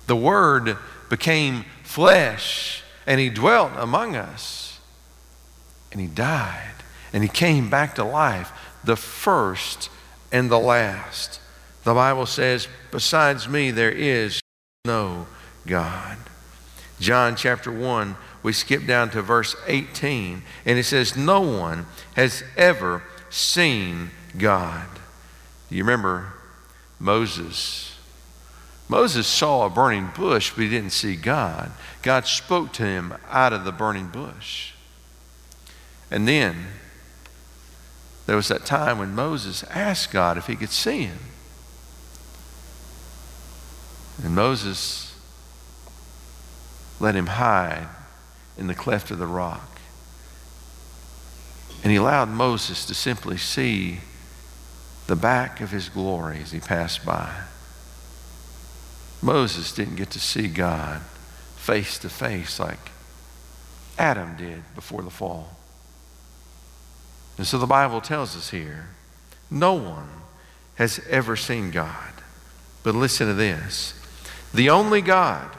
The 0.08 0.16
Word 0.16 0.78
became 1.16 1.64
flesh 1.82 2.84
and 3.08 3.22
he 3.22 3.30
dwelt 3.30 3.72
among 3.78 4.18
us. 4.18 4.82
And 5.94 6.02
he 6.02 6.08
died 6.08 6.74
and 7.14 7.24
he 7.24 7.30
came 7.30 7.70
back 7.70 7.96
to 7.96 8.04
life, 8.04 8.52
the 8.84 8.98
first 8.98 9.90
and 10.30 10.52
the 10.52 10.60
last. 10.60 11.40
The 11.86 11.94
Bible 11.94 12.26
says, 12.26 12.68
Besides 12.92 13.48
me, 13.48 13.72
there 13.72 13.92
is 13.92 14.42
no 14.84 15.28
God. 15.66 16.18
John 17.00 17.38
chapter 17.38 17.72
1, 17.72 18.18
we 18.44 18.52
skip 18.52 18.86
down 18.86 19.10
to 19.12 19.22
verse 19.22 19.56
18, 19.68 20.44
and 20.66 20.78
it 20.78 20.84
says, 20.84 21.16
No 21.16 21.40
one 21.40 21.86
has 22.18 22.44
ever 22.58 23.04
seen 23.30 24.12
God. 24.38 24.88
Do 25.70 25.76
you 25.76 25.84
remember 25.84 26.34
Moses? 27.00 27.95
Moses 28.88 29.25
saw 29.25 29.65
a 29.65 29.70
burning 29.70 30.12
bush, 30.15 30.51
but 30.51 30.63
he 30.63 30.70
didn't 30.70 30.92
see 30.92 31.15
God. 31.15 31.72
God 32.04 32.27
spoke 32.27 32.72
to 32.74 32.84
him 32.84 33.15
out 33.30 33.51
of 33.51 33.65
the 33.65 33.72
burning 33.72 34.08
bush. 34.08 34.74
And 36.12 36.27
then 36.27 36.68
there 38.27 38.36
was 38.36 38.48
that 38.48 38.65
time 38.65 39.00
when 39.00 39.15
Moses 39.15 39.63
asked 39.72 40.12
God 40.12 40.38
if 40.38 40.48
he 40.48 40.56
could 40.56 40.70
see 40.70 41.04
him. 41.04 41.20
And 44.24 44.36
Moses 44.36 45.15
let 47.00 47.15
him 47.15 47.27
hide 47.27 47.88
in 48.58 48.68
the 48.68 48.75
cleft 48.75 49.12
of 49.12 49.18
the 49.18 49.27
rock. 49.27 49.80
And 51.84 51.92
he 51.92 51.98
allowed 51.98 52.30
Moses 52.30 52.86
to 52.86 52.94
simply 52.94 53.38
see 53.38 54.00
the 55.08 55.15
back 55.15 55.60
of 55.60 55.72
his 55.72 55.89
glory 55.89 56.39
as 56.42 56.51
he 56.51 56.60
passed 56.60 57.06
by. 57.06 57.32
Moses 59.25 59.72
didn't 59.72 59.96
get 59.96 60.12
to 60.12 60.20
see 60.20 60.48
God 60.48 61.01
face 61.55 61.98
to 61.98 62.10
face 62.10 62.60
like 62.60 62.91
Adam 63.98 64.38
did 64.38 64.62
before 64.75 65.01
the 65.01 65.10
fall. 65.10 65.58
And 67.38 67.48
so 67.48 67.58
the 67.58 67.65
Bible 67.65 68.01
tells 68.01 68.38
us 68.38 68.51
here 68.51 68.89
no 69.50 69.74
one 69.74 70.10
has 70.75 71.00
ever 71.10 71.36
seen 71.36 71.72
God. 71.72 72.13
But 72.84 72.94
listen 72.94 73.25
to 73.25 73.34
this 73.34 73.96
the 74.53 74.70
only 74.70 75.01
God 75.01 75.50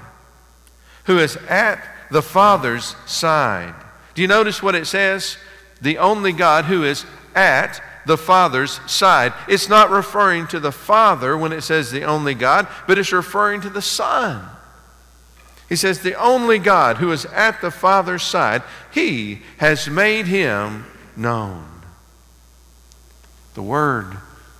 who 1.05 1.19
is 1.19 1.37
at 1.49 1.85
the 2.11 2.23
Father's 2.23 2.95
side. 3.05 3.75
Do 4.15 4.23
you 4.23 4.29
notice 4.29 4.63
what 4.63 4.77
it 4.77 4.87
says? 4.87 5.39
The 5.83 5.99
only 5.99 6.33
God 6.33 6.67
who 6.67 6.85
is 6.85 7.05
at 7.35 7.83
the 8.07 8.17
Father's 8.17 8.81
side. 8.91 9.35
It's 9.49 9.69
not 9.69 9.91
referring 9.91 10.47
to 10.49 10.61
the 10.61 10.73
Father 10.73 11.37
when 11.37 11.53
it 11.53 11.63
says 11.63 11.91
the 11.91 12.05
only 12.05 12.35
God, 12.35 12.69
but 12.87 12.99
it's 12.99 13.13
referring 13.13 13.61
to 13.63 13.71
the 13.71 13.83
Son. 13.83 14.49
He 15.69 15.77
says, 15.77 16.01
The 16.01 16.15
only 16.15 16.59
God 16.59 16.99
who 16.99 17.11
is 17.11 17.27
at 17.27 17.61
the 17.61 17.73
Father's 17.73 18.23
side, 18.23 18.63
He 18.93 19.43
has 19.59 19.89
made 19.89 20.27
Him 20.27 20.87
known. 21.17 21.67
The 23.55 23.63
Word 23.63 24.19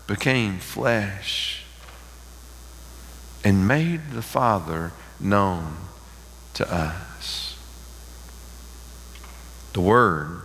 became 0.09 0.59
flesh 0.59 1.65
and 3.45 3.69
made 3.69 4.11
the 4.11 4.23
Father 4.23 4.93
known 5.21 5.77
to 6.55 6.69
us. 6.73 7.57
The 9.73 9.81
Word 9.81 10.43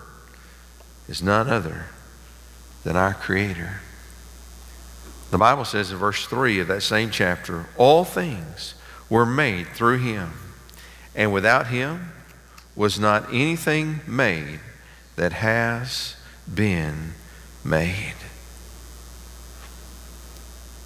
is 1.08 1.24
none 1.24 1.50
other 1.50 1.88
than 2.83 2.95
our 2.95 3.13
Creator. 3.13 3.81
The 5.31 5.38
Bible 5.38 5.65
says 5.65 5.91
in 5.91 5.97
verse 5.97 6.25
3 6.25 6.59
of 6.59 6.67
that 6.67 6.81
same 6.81 7.09
chapter 7.09 7.67
all 7.77 8.03
things 8.03 8.73
were 9.09 9.25
made 9.25 9.67
through 9.67 10.00
Him, 10.00 10.31
and 11.15 11.33
without 11.33 11.67
Him 11.67 12.11
was 12.75 13.00
not 13.00 13.33
anything 13.33 14.01
made 14.07 14.59
that 15.15 15.33
has 15.33 16.15
been 16.53 17.13
made. 17.63 18.15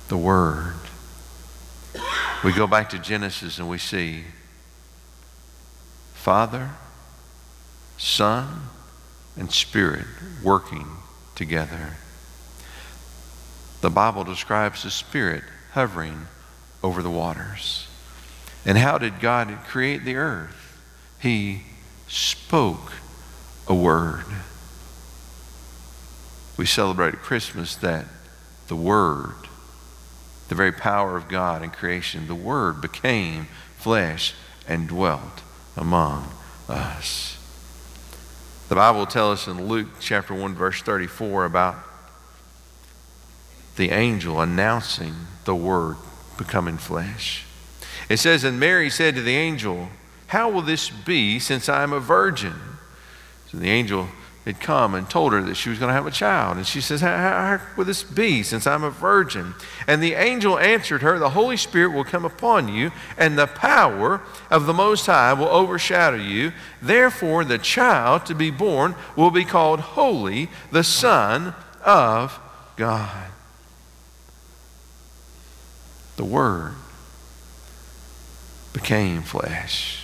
The 0.08 0.18
Word. 0.18 0.75
We 2.44 2.54
go 2.54 2.68
back 2.68 2.90
to 2.90 3.00
Genesis 3.00 3.58
and 3.58 3.68
we 3.68 3.80
see 3.80 4.25
Father, 6.14 6.72
Son, 7.98 8.64
and 9.38 9.52
Spirit 9.52 10.06
working 10.44 10.86
together. 11.36 11.98
The 13.82 13.89
Bible 13.89 14.24
describes 14.24 14.84
the 14.84 14.92
Spirit 14.92 15.44
hovering 15.74 16.27
over 16.82 17.01
the 17.01 17.10
waters. 17.10 17.88
And 18.65 18.77
how 18.77 18.98
did 18.98 19.20
God 19.20 19.56
create 19.68 20.06
the 20.06 20.15
earth? 20.15 20.82
He 21.20 21.63
spoke 22.08 22.94
a 23.68 23.75
word. 23.75 24.25
We 26.58 26.65
celebrate 26.65 27.15
at 27.15 27.22
Christmas 27.22 27.75
that 27.77 28.06
the 28.68 28.75
Word, 28.75 29.36
the 30.48 30.56
very 30.56 30.72
power 30.72 31.18
of 31.18 31.27
God 31.27 31.62
in 31.62 31.70
creation, 31.70 32.27
the 32.27 32.36
Word 32.36 32.82
became 32.82 33.48
flesh 33.77 34.34
and 34.68 34.88
dwelt 34.88 35.42
among 35.75 36.30
us. 36.70 37.35
The 38.68 38.76
Bible 38.76 39.00
will 39.00 39.06
tell 39.06 39.32
us 39.32 39.48
in 39.48 39.68
Luke 39.68 39.88
chapter 40.00 40.34
1, 40.34 40.56
verse 40.56 40.82
34 40.82 41.46
about 41.46 41.76
the 43.76 43.92
angel 43.92 44.42
announcing 44.42 45.14
the 45.46 45.54
word 45.54 45.98
becoming 46.38 46.78
flesh. 46.78 47.46
It 48.10 48.18
says, 48.18 48.44
And 48.44 48.60
Mary 48.60 48.90
said 48.90 49.16
to 49.16 49.22
the 49.22 49.36
angel, 49.36 49.90
How 50.28 50.50
will 50.50 50.64
this 50.64 50.90
be 50.90 51.38
since 51.38 51.70
I 51.70 51.84
am 51.84 51.94
a 51.94 52.00
virgin? 52.00 52.56
So 53.52 53.58
the 53.58 53.70
angel 53.70 54.08
had 54.46 54.60
come 54.60 54.94
and 54.94 55.10
told 55.10 55.34
her 55.34 55.42
that 55.42 55.56
she 55.56 55.70
was 55.70 55.80
going 55.80 55.90
to 55.90 55.94
have 55.94 56.06
a 56.06 56.12
child. 56.12 56.58
And 56.58 56.68
she 56.68 56.80
says, 56.80 57.02
how, 57.02 57.18
how, 57.18 57.62
will 57.75 57.86
this 57.86 58.04
be 58.04 58.44
since 58.44 58.68
I'm 58.68 58.84
a 58.84 58.92
virgin? 58.92 59.56
And 59.88 60.02
the 60.02 60.14
angel 60.14 60.60
answered 60.60 61.02
her, 61.02 61.18
The 61.18 61.32
Holy 61.32 61.58
Spirit 61.58 61.94
will 61.94 62.04
come 62.04 62.25
upon 62.25 62.68
you, 62.68 62.92
and 63.18 63.38
the 63.38 63.48
power 63.48 64.22
of 64.52 64.68
the 64.68 64.74
Most 64.74 65.08
High 65.08 65.34
will 65.34 65.48
overshadow 65.48 66.18
you. 66.18 66.54
Therefore, 66.80 67.44
the 67.44 67.58
child 67.58 68.28
to 68.28 68.36
be 68.36 68.52
born 68.52 68.94
will 69.16 69.32
be 69.32 69.46
called 69.46 69.80
Holy, 69.80 70.50
the 70.72 70.84
Son 70.84 71.56
of 71.84 72.40
God. 72.75 73.32
The 76.18 76.25
Word 76.25 76.75
became 78.74 79.24
flesh. 79.24 80.04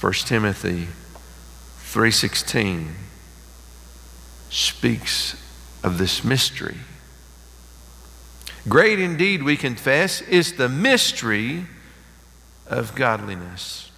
1 0.00 0.12
Timothy 0.12 0.88
3:16 1.96 2.94
speaks 4.50 5.34
of 5.82 5.96
this 5.96 6.22
mystery. 6.22 6.76
Great 8.68 9.00
indeed, 9.00 9.42
we 9.42 9.56
confess, 9.56 10.20
is 10.20 10.56
the 10.56 10.68
mystery 10.68 11.64
of 12.66 12.94
godliness. 12.94 13.90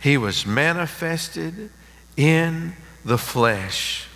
He 0.00 0.18
was 0.18 0.44
manifested 0.44 1.70
in 2.18 2.76
the 3.02 3.16
flesh, 3.16 4.08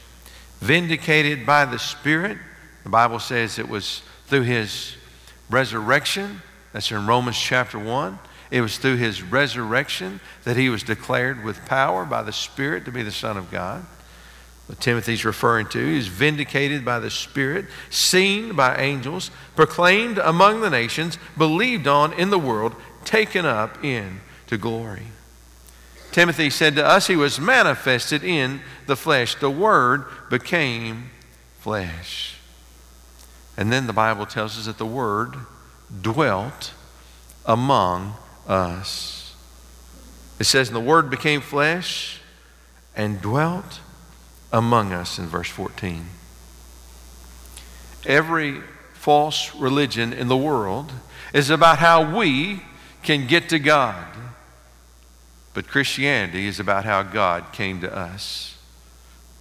vindicated 0.60 1.46
by 1.46 1.64
the 1.64 1.78
Spirit. 1.78 2.36
The 2.82 2.90
Bible 2.90 3.18
says 3.18 3.58
it 3.58 3.70
was 3.70 4.02
through 4.26 4.42
his 4.42 4.96
resurrection. 5.48 6.42
That's 6.74 6.90
in 6.90 7.06
Romans 7.06 7.38
chapter 7.38 7.78
1 7.78 8.18
it 8.52 8.60
was 8.60 8.76
through 8.76 8.96
his 8.96 9.22
resurrection 9.22 10.20
that 10.44 10.58
he 10.58 10.68
was 10.68 10.82
declared 10.82 11.42
with 11.42 11.64
power 11.64 12.04
by 12.04 12.22
the 12.22 12.34
Spirit 12.34 12.84
to 12.84 12.92
be 12.92 13.02
the 13.02 13.10
Son 13.10 13.38
of 13.38 13.50
God. 13.50 13.86
What 14.66 14.78
Timothy's 14.78 15.24
referring 15.24 15.68
to 15.68 15.80
is 15.80 16.06
vindicated 16.06 16.84
by 16.84 16.98
the 16.98 17.08
Spirit, 17.08 17.64
seen 17.88 18.54
by 18.54 18.76
angels, 18.76 19.30
proclaimed 19.56 20.18
among 20.18 20.60
the 20.60 20.68
nations, 20.68 21.16
believed 21.38 21.86
on 21.86 22.12
in 22.12 22.28
the 22.28 22.38
world, 22.38 22.76
taken 23.06 23.46
up 23.46 23.82
into 23.82 24.58
glory. 24.58 25.06
Timothy 26.10 26.50
said 26.50 26.76
to 26.76 26.86
us, 26.86 27.06
He 27.06 27.16
was 27.16 27.40
manifested 27.40 28.22
in 28.22 28.60
the 28.86 28.96
flesh. 28.96 29.34
The 29.34 29.50
Word 29.50 30.04
became 30.28 31.10
flesh. 31.58 32.36
And 33.56 33.72
then 33.72 33.86
the 33.86 33.94
Bible 33.94 34.26
tells 34.26 34.58
us 34.58 34.66
that 34.66 34.76
the 34.76 34.84
Word 34.84 35.36
dwelt 36.02 36.74
among 37.46 38.16
us. 38.46 39.34
It 40.38 40.44
says, 40.44 40.68
And 40.68 40.76
the 40.76 40.80
Word 40.80 41.10
became 41.10 41.40
flesh 41.40 42.20
and 42.96 43.20
dwelt 43.20 43.80
among 44.52 44.92
us 44.92 45.18
in 45.18 45.26
verse 45.26 45.48
14. 45.48 46.06
Every 48.04 48.60
false 48.94 49.54
religion 49.54 50.12
in 50.12 50.28
the 50.28 50.36
world 50.36 50.92
is 51.32 51.50
about 51.50 51.78
how 51.78 52.16
we 52.16 52.62
can 53.02 53.26
get 53.26 53.48
to 53.48 53.58
God. 53.58 54.06
But 55.54 55.68
Christianity 55.68 56.46
is 56.46 56.60
about 56.60 56.84
how 56.84 57.02
God 57.02 57.52
came 57.52 57.80
to 57.80 57.94
us. 57.94 58.56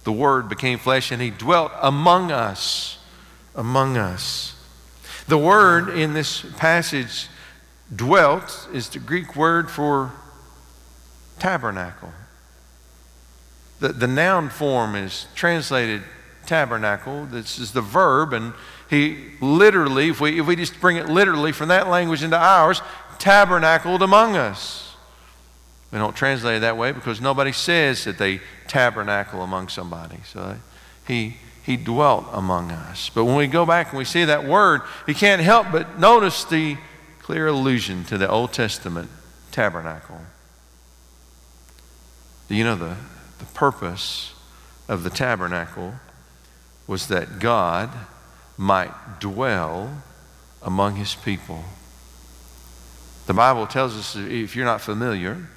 The 0.04 0.12
Word 0.12 0.48
became 0.48 0.78
flesh 0.78 1.10
and 1.10 1.22
He 1.22 1.30
dwelt 1.30 1.72
among 1.80 2.30
us. 2.30 2.98
Among 3.54 3.96
us. 3.96 4.54
The 5.26 5.38
word 5.38 5.88
in 5.90 6.14
this 6.14 6.44
passage 6.56 7.28
Dwelt 7.94 8.68
is 8.72 8.88
the 8.88 8.98
Greek 8.98 9.36
word 9.36 9.70
for 9.70 10.12
tabernacle. 11.38 12.12
The, 13.80 13.88
the 13.88 14.06
noun 14.06 14.48
form 14.48 14.94
is 14.94 15.26
translated 15.34 16.02
tabernacle. 16.46 17.26
This 17.26 17.58
is 17.58 17.72
the 17.72 17.80
verb, 17.80 18.32
and 18.32 18.54
he 18.88 19.30
literally, 19.40 20.08
if 20.08 20.20
we, 20.20 20.38
if 20.38 20.46
we 20.46 20.56
just 20.56 20.80
bring 20.80 20.96
it 20.96 21.08
literally 21.08 21.52
from 21.52 21.68
that 21.68 21.88
language 21.88 22.22
into 22.22 22.38
ours, 22.38 22.80
tabernacled 23.18 24.02
among 24.02 24.36
us. 24.36 24.94
We 25.90 25.98
don't 25.98 26.16
translate 26.16 26.56
it 26.56 26.60
that 26.60 26.76
way 26.76 26.92
because 26.92 27.20
nobody 27.20 27.52
says 27.52 28.04
that 28.04 28.16
they 28.18 28.40
tabernacle 28.66 29.42
among 29.42 29.68
somebody. 29.68 30.20
So 30.24 30.56
he, 31.06 31.36
he 31.64 31.76
dwelt 31.76 32.26
among 32.32 32.70
us. 32.70 33.10
But 33.10 33.26
when 33.26 33.36
we 33.36 33.46
go 33.46 33.66
back 33.66 33.90
and 33.90 33.98
we 33.98 34.06
see 34.06 34.24
that 34.24 34.44
word, 34.44 34.80
you 35.06 35.14
can't 35.14 35.42
help 35.42 35.66
but 35.70 35.98
notice 35.98 36.44
the 36.44 36.78
clear 37.22 37.46
allusion 37.46 38.04
to 38.04 38.18
the 38.18 38.28
Old 38.28 38.52
Testament 38.52 39.08
tabernacle. 39.52 40.20
Do 42.48 42.56
you 42.56 42.64
know 42.64 42.74
the, 42.74 42.96
the 43.38 43.44
purpose 43.54 44.34
of 44.88 45.04
the 45.04 45.10
tabernacle 45.10 45.94
was 46.86 47.06
that 47.08 47.38
God 47.38 47.90
might 48.58 48.92
dwell 49.20 50.02
among 50.62 50.96
his 50.96 51.14
people? 51.14 51.64
The 53.26 53.34
Bible 53.34 53.66
tells 53.68 53.96
us, 53.96 54.16
if 54.16 54.56
you're 54.56 54.64
not 54.64 54.80
familiar, 54.80 55.48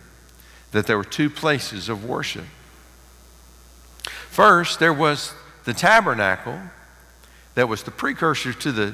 that 0.71 0.86
there 0.86 0.97
were 0.97 1.04
two 1.04 1.30
places 1.30 1.89
of 1.89 2.06
worship. 2.06 2.45
First, 4.30 4.80
there 4.80 4.93
was 4.93 5.34
the 5.63 5.73
tabernacle 5.73 6.60
that 7.56 7.67
was 7.67 7.84
the 7.84 7.91
precursor 7.91 8.54
to 8.54 8.71
the 8.71 8.93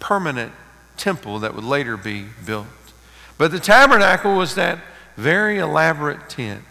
permanent 0.00 0.52
temple 0.96 1.40
that 1.40 1.54
would 1.54 1.64
later 1.64 1.96
be 1.96 2.26
built. 2.44 2.66
But 3.38 3.50
the 3.50 3.60
tabernacle 3.60 4.36
was 4.36 4.54
that 4.54 4.80
very 5.16 5.58
elaborate 5.58 6.28
tent 6.28 6.62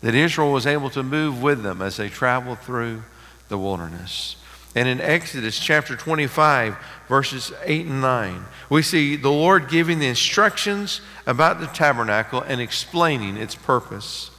that 0.00 0.14
Israel 0.14 0.52
was 0.52 0.66
able 0.66 0.90
to 0.90 1.02
move 1.02 1.42
with 1.42 1.62
them 1.62 1.80
as 1.80 1.96
they 1.96 2.08
traveled 2.08 2.58
through 2.60 3.02
the 3.48 3.58
wilderness. 3.58 4.36
And 4.74 4.88
in 4.88 5.00
Exodus 5.00 5.58
chapter 5.58 5.96
25, 5.96 6.76
verses 7.08 7.52
8 7.64 7.86
and 7.86 8.00
9, 8.00 8.44
we 8.70 8.82
see 8.82 9.16
the 9.16 9.30
Lord 9.30 9.68
giving 9.68 9.98
the 9.98 10.06
instructions 10.06 11.02
about 11.26 11.60
the 11.60 11.66
tabernacle 11.66 12.40
and 12.40 12.60
explaining 12.60 13.36
its 13.36 13.54
purpose. 13.54 14.30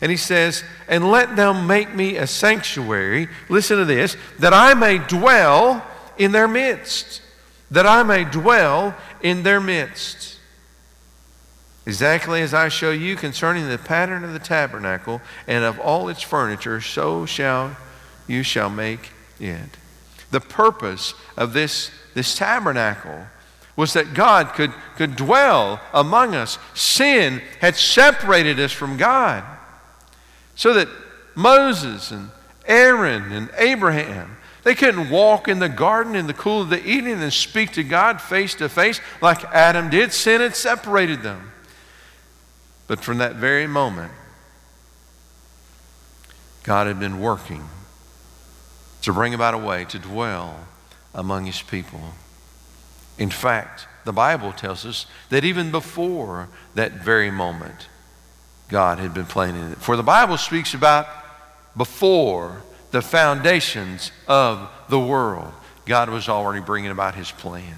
And 0.00 0.10
he 0.10 0.16
says, 0.16 0.62
And 0.88 1.10
let 1.10 1.36
them 1.36 1.66
make 1.66 1.94
me 1.94 2.16
a 2.16 2.26
sanctuary, 2.26 3.28
listen 3.48 3.78
to 3.78 3.84
this, 3.84 4.16
that 4.38 4.52
I 4.52 4.74
may 4.74 4.98
dwell 4.98 5.84
in 6.16 6.32
their 6.32 6.48
midst 6.48 7.21
that 7.72 7.86
I 7.86 8.02
may 8.02 8.24
dwell 8.24 8.94
in 9.22 9.42
their 9.42 9.60
midst. 9.60 10.38
Exactly 11.84 12.42
as 12.42 12.54
I 12.54 12.68
show 12.68 12.92
you 12.92 13.16
concerning 13.16 13.68
the 13.68 13.78
pattern 13.78 14.22
of 14.22 14.32
the 14.32 14.38
tabernacle 14.38 15.20
and 15.48 15.64
of 15.64 15.80
all 15.80 16.08
its 16.08 16.22
furniture, 16.22 16.80
so 16.80 17.26
shall 17.26 17.76
you 18.28 18.42
shall 18.42 18.70
make 18.70 19.10
it. 19.40 19.78
The 20.30 20.40
purpose 20.40 21.14
of 21.36 21.54
this, 21.54 21.90
this 22.14 22.36
tabernacle 22.36 23.26
was 23.74 23.94
that 23.94 24.14
God 24.14 24.52
could, 24.52 24.72
could 24.96 25.16
dwell 25.16 25.80
among 25.92 26.34
us. 26.34 26.58
Sin 26.74 27.40
had 27.60 27.74
separated 27.74 28.60
us 28.60 28.70
from 28.70 28.96
God. 28.96 29.42
So 30.54 30.74
that 30.74 30.88
Moses 31.34 32.10
and 32.10 32.30
Aaron 32.66 33.32
and 33.32 33.50
Abraham, 33.56 34.36
they 34.64 34.74
couldn't 34.74 35.10
walk 35.10 35.48
in 35.48 35.58
the 35.58 35.68
garden 35.68 36.14
in 36.14 36.26
the 36.26 36.34
cool 36.34 36.62
of 36.62 36.70
the 36.70 36.84
evening 36.84 37.20
and 37.20 37.32
speak 37.32 37.72
to 37.72 37.82
God 37.82 38.20
face 38.20 38.54
to 38.56 38.68
face 38.68 39.00
like 39.20 39.44
Adam 39.46 39.90
did. 39.90 40.12
Sin 40.12 40.40
had 40.40 40.54
separated 40.54 41.22
them. 41.22 41.52
But 42.86 43.00
from 43.00 43.18
that 43.18 43.36
very 43.36 43.66
moment, 43.66 44.12
God 46.62 46.86
had 46.86 47.00
been 47.00 47.20
working 47.20 47.68
to 49.02 49.12
bring 49.12 49.34
about 49.34 49.54
a 49.54 49.58
way 49.58 49.84
to 49.86 49.98
dwell 49.98 50.60
among 51.14 51.46
his 51.46 51.60
people. 51.60 52.00
In 53.18 53.30
fact, 53.30 53.86
the 54.04 54.12
Bible 54.12 54.52
tells 54.52 54.86
us 54.86 55.06
that 55.30 55.44
even 55.44 55.70
before 55.70 56.48
that 56.74 56.92
very 56.92 57.30
moment, 57.30 57.88
God 58.68 58.98
had 58.98 59.12
been 59.12 59.26
planning 59.26 59.72
it. 59.72 59.78
For 59.78 59.96
the 59.96 60.02
Bible 60.02 60.36
speaks 60.38 60.72
about 60.72 61.06
before 61.76 62.62
the 62.92 63.02
foundations 63.02 64.12
of 64.28 64.70
the 64.88 65.00
world, 65.00 65.52
God 65.84 66.08
was 66.08 66.28
already 66.28 66.60
bringing 66.60 66.90
about 66.90 67.14
his 67.14 67.30
plan. 67.32 67.76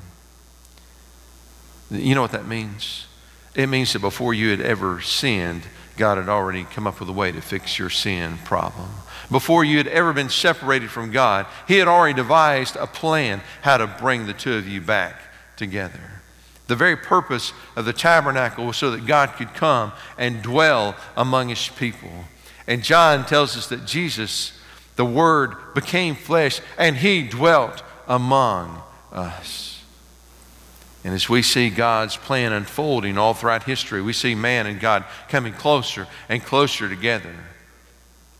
You 1.90 2.14
know 2.14 2.22
what 2.22 2.33
that 2.33 2.46
means? 2.46 3.07
It 3.55 3.68
means 3.68 3.92
that 3.92 4.00
before 4.00 4.35
you 4.35 4.50
had 4.50 4.61
ever 4.61 5.00
sinned, 5.00 5.62
God 5.96 6.18
had 6.18 6.29
already 6.29 6.64
come 6.64 6.87
up 6.87 6.98
with 6.98 7.09
a 7.09 7.12
way 7.12 7.31
to 7.31 7.40
fix 7.40 7.79
your 7.79 7.90
sin 7.90 8.38
problem. 8.44 8.90
Before 9.31 9.64
you 9.64 9.79
had 9.79 9.87
ever 9.87 10.12
been 10.12 10.29
separated 10.29 10.90
from 10.90 11.12
God, 11.12 11.46
He 11.68 11.79
had 11.79 11.88
already 11.88 12.14
devised 12.14 12.77
a 12.77 12.87
plan 12.87 13.40
how 13.62 13.77
to 13.77 13.87
bring 13.87 14.27
the 14.27 14.33
two 14.33 14.55
of 14.55 14.68
you 14.68 14.81
back 14.81 15.16
together. 15.57 16.00
The 16.66 16.77
very 16.77 16.96
purpose 16.96 17.53
of 17.77 17.85
the 17.85 17.92
tabernacle 17.92 18.66
was 18.66 18.77
so 18.77 18.90
that 18.90 19.07
God 19.07 19.35
could 19.35 19.55
come 19.55 19.92
and 20.18 20.42
dwell 20.42 20.96
among 21.16 21.48
His 21.48 21.68
people. 21.68 22.11
And 22.66 22.83
John 22.83 23.24
tells 23.24 23.57
us 23.57 23.68
that 23.68 23.87
Jesus, 23.87 24.53
the 24.96 25.04
Word, 25.04 25.74
became 25.74 26.14
flesh 26.14 26.61
and 26.78 26.96
He 26.96 27.22
dwelt 27.22 27.83
among 28.07 28.83
us. 29.12 29.83
And 31.04 31.12
as 31.12 31.28
we 31.28 31.42
see 31.42 31.68
God's 31.68 32.16
plan 32.16 32.52
unfolding 32.52 33.18
all 33.18 33.35
throughout 33.35 33.64
history, 33.64 34.00
we 34.00 34.14
see 34.14 34.35
man 34.35 34.66
and 34.66 34.80
God 34.80 35.04
coming 35.28 35.52
closer 35.52 36.07
and 36.30 36.42
closer 36.42 36.88
together. 36.88 37.35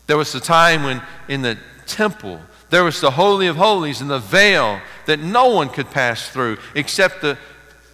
There 0.07 0.17
was 0.17 0.33
a 0.33 0.39
time 0.39 0.83
when 0.83 1.01
in 1.27 1.43
the 1.43 1.57
temple, 1.85 2.39
there 2.71 2.83
was 2.83 3.01
the 3.01 3.11
Holy 3.11 3.45
of 3.47 3.55
Holies 3.55 4.01
and 4.01 4.09
the 4.09 4.19
veil 4.19 4.79
that 5.05 5.19
no 5.19 5.49
one 5.49 5.69
could 5.69 5.91
pass 5.91 6.27
through 6.29 6.57
except 6.73 7.21
the, 7.21 7.37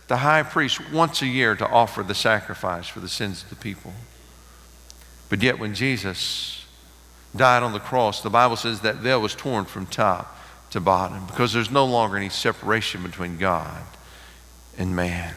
the 0.08 0.17
high 0.17 0.43
priest 0.43 0.80
once 0.91 1.21
a 1.21 1.28
year 1.28 1.56
to 1.56 1.67
offer 1.67 2.02
the 2.02 2.15
sacrifice 2.15 2.88
for 2.88 3.02
the 3.02 3.10
sins 3.10 3.43
of 3.43 3.50
the 3.50 3.56
people. 3.58 3.93
But 5.28 5.43
yet, 5.43 5.60
when 5.60 5.74
Jesus 5.74 6.61
died 7.36 7.63
on 7.63 7.74
the 7.74 7.80
cross, 7.80 8.22
the 8.22 8.30
Bible 8.30 8.56
says 8.56 8.82
that 8.82 8.98
veil 8.98 9.22
was 9.22 9.36
torn 9.36 9.65
from 9.65 9.86
top 9.86 10.38
to 10.72 10.80
bottom 10.80 11.26
because 11.28 11.54
there's 11.54 11.72
no 11.72 11.86
longer 11.86 12.17
any 12.17 12.30
separation 12.30 13.04
between 13.04 13.38
God 13.38 13.82
and 14.78 14.96
man. 14.96 15.34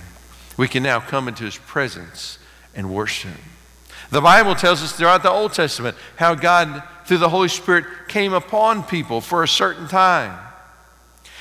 We 0.57 0.69
can 0.69 0.83
now 0.83 1.01
come 1.01 1.29
into 1.29 1.45
his 1.45 1.57
presence 1.59 2.39
and 2.75 2.93
worship. 2.93 3.33
The 4.11 4.21
Bible 4.21 4.55
tells 4.55 4.83
us 4.83 4.93
throughout 4.93 5.23
the 5.23 5.31
Old 5.31 5.53
Testament 5.53 5.97
how 6.17 6.35
God, 6.35 6.83
through 7.07 7.19
the 7.19 7.29
Holy 7.29 7.49
Spirit, 7.49 7.85
came 8.09 8.33
upon 8.33 8.85
people 8.85 9.21
for 9.21 9.43
a 9.43 9.49
certain 9.49 9.89
time. 9.89 10.39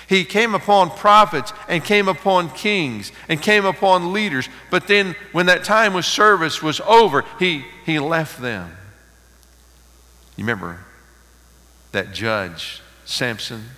He 0.08 0.26
came 0.26 0.54
upon 0.54 0.90
prophets 0.92 1.54
and 1.68 1.84
came 1.84 2.08
upon 2.08 2.50
kings 2.50 3.12
and 3.30 3.42
came 3.42 3.66
upon 3.66 4.14
leaders. 4.14 4.50
But 4.70 4.88
then, 4.88 5.16
when 5.32 5.46
that 5.46 5.64
time 5.64 5.96
of 5.96 6.06
service 6.06 6.62
was 6.62 6.80
over, 6.82 7.24
he, 7.40 7.66
he 7.86 8.00
left 8.00 8.42
them. 8.42 8.72
You 10.36 10.44
remember 10.44 10.80
that 11.92 12.14
judge, 12.14 12.82
Samson? 13.06 13.70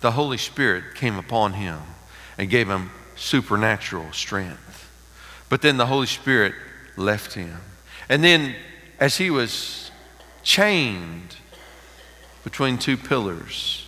the 0.00 0.12
Holy 0.12 0.38
Spirit 0.38 0.94
came 0.94 1.16
upon 1.16 1.54
him 1.54 1.80
and 2.38 2.50
gave 2.50 2.68
him 2.68 2.90
supernatural 3.16 4.12
strength. 4.12 4.88
But 5.48 5.62
then 5.62 5.76
the 5.78 5.86
Holy 5.86 6.06
Spirit 6.06 6.54
left 6.96 7.34
him. 7.34 7.56
And 8.08 8.22
then, 8.22 8.54
as 9.00 9.16
he 9.16 9.30
was 9.30 9.90
chained 10.42 11.36
between 12.44 12.78
two 12.78 12.96
pillars 12.96 13.86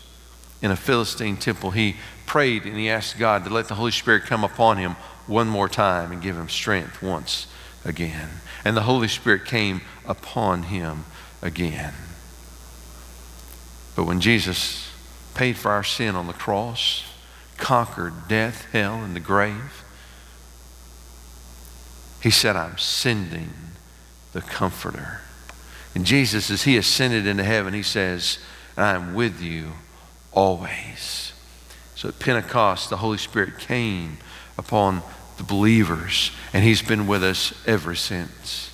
in 0.62 0.70
a 0.70 0.76
Philistine 0.76 1.36
temple, 1.36 1.70
he 1.70 1.96
prayed 2.26 2.64
and 2.64 2.76
he 2.76 2.90
asked 2.90 3.18
God 3.18 3.44
to 3.44 3.50
let 3.50 3.68
the 3.68 3.74
Holy 3.74 3.92
Spirit 3.92 4.24
come 4.24 4.44
upon 4.44 4.76
him 4.76 4.96
one 5.26 5.46
more 5.46 5.68
time 5.68 6.10
and 6.10 6.22
give 6.22 6.36
him 6.36 6.48
strength 6.48 7.02
once 7.02 7.46
again. 7.84 8.28
And 8.64 8.76
the 8.76 8.82
Holy 8.82 9.08
Spirit 9.08 9.44
came 9.44 9.82
upon 10.06 10.64
him 10.64 11.04
again. 11.42 11.94
But 13.94 14.04
when 14.04 14.20
Jesus 14.20 14.90
paid 15.34 15.56
for 15.56 15.70
our 15.70 15.84
sin 15.84 16.16
on 16.16 16.26
the 16.26 16.32
cross, 16.32 17.04
conquered 17.58 18.26
death, 18.28 18.66
hell, 18.72 18.94
and 19.04 19.14
the 19.14 19.20
grave. 19.20 19.84
He 22.20 22.30
said, 22.30 22.56
I'm 22.56 22.78
sending 22.78 23.52
the 24.32 24.40
Comforter. 24.40 25.20
And 25.94 26.04
Jesus, 26.04 26.50
as 26.50 26.62
he 26.62 26.76
ascended 26.76 27.26
into 27.26 27.44
heaven, 27.44 27.72
he 27.72 27.82
says, 27.82 28.38
I'm 28.76 29.14
with 29.14 29.40
you 29.40 29.72
always. 30.32 31.32
So 31.94 32.08
at 32.08 32.18
Pentecost, 32.18 32.90
the 32.90 32.98
Holy 32.98 33.18
Spirit 33.18 33.58
came 33.58 34.18
upon 34.56 35.02
the 35.38 35.44
believers, 35.44 36.30
and 36.52 36.62
he's 36.62 36.82
been 36.82 37.06
with 37.06 37.24
us 37.24 37.54
ever 37.66 37.94
since. 37.94 38.70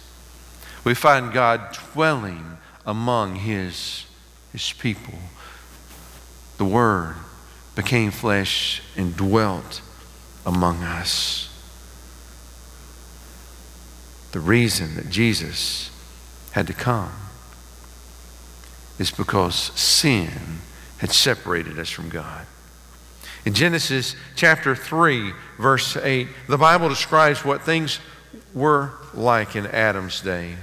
We 0.82 0.94
find 0.94 1.32
God 1.32 1.78
dwelling 1.92 2.58
among 2.84 3.36
his, 3.36 4.04
his 4.52 4.72
people 4.72 5.18
the 6.56 6.64
Word 6.64 7.16
became 7.74 8.10
flesh 8.10 8.82
and 8.96 9.16
dwelt 9.16 9.80
among 10.46 10.82
us. 10.82 11.50
The 14.32 14.40
reason 14.40 14.94
that 14.96 15.10
Jesus 15.10 15.90
had 16.52 16.66
to 16.68 16.72
come 16.72 17.12
is 18.98 19.10
because 19.10 19.54
sin 19.78 20.60
had 20.98 21.10
separated 21.10 21.78
us 21.78 21.90
from 21.90 22.08
God. 22.08 22.46
In 23.44 23.52
Genesis 23.52 24.16
chapter 24.36 24.74
3, 24.74 25.32
verse 25.58 25.96
8, 25.96 26.28
the 26.48 26.58
Bible 26.58 26.88
describes 26.88 27.44
what 27.44 27.62
things 27.62 28.00
were 28.54 28.92
like 29.12 29.54
in 29.54 29.66
Adam's 29.66 30.20
day. 30.20 30.54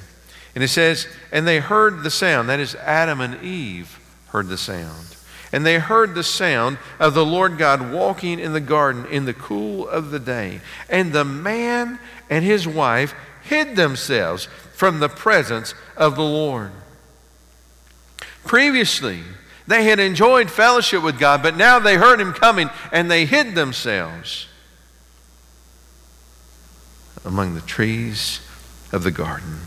And 0.55 0.63
it 0.63 0.69
says, 0.69 1.07
And 1.31 1.47
they 1.47 1.59
heard 1.59 2.03
the 2.03 2.09
sound, 2.09 2.49
that 2.49 2.59
is, 2.59 2.75
Adam 2.75 3.21
and 3.21 3.41
Eve 3.43 3.99
heard 4.29 4.47
the 4.47 4.57
sound 4.57 5.11
and 5.51 5.65
they 5.65 5.79
heard 5.79 6.15
the 6.15 6.23
sound 6.23 6.77
of 6.99 7.13
the 7.13 7.25
Lord 7.25 7.57
God 7.57 7.91
walking 7.91 8.39
in 8.39 8.53
the 8.53 8.61
garden 8.61 9.05
in 9.07 9.25
the 9.25 9.33
cool 9.33 9.87
of 9.87 10.11
the 10.11 10.19
day. 10.19 10.61
And 10.89 11.11
the 11.11 11.25
man 11.25 11.99
and 12.29 12.45
his 12.45 12.67
wife 12.67 13.13
hid 13.43 13.75
themselves 13.75 14.45
from 14.73 14.99
the 14.99 15.09
presence 15.09 15.73
of 15.97 16.15
the 16.15 16.23
Lord. 16.23 16.71
Previously, 18.45 19.21
they 19.71 19.85
had 19.85 19.99
enjoyed 19.99 20.51
fellowship 20.51 21.01
with 21.01 21.17
God, 21.17 21.41
but 21.41 21.55
now 21.55 21.79
they 21.79 21.95
heard 21.95 22.19
him 22.19 22.33
coming 22.33 22.69
and 22.91 23.09
they 23.09 23.25
hid 23.25 23.55
themselves 23.55 24.47
among 27.23 27.53
the 27.53 27.61
trees 27.61 28.41
of 28.91 29.03
the 29.03 29.11
garden. 29.11 29.61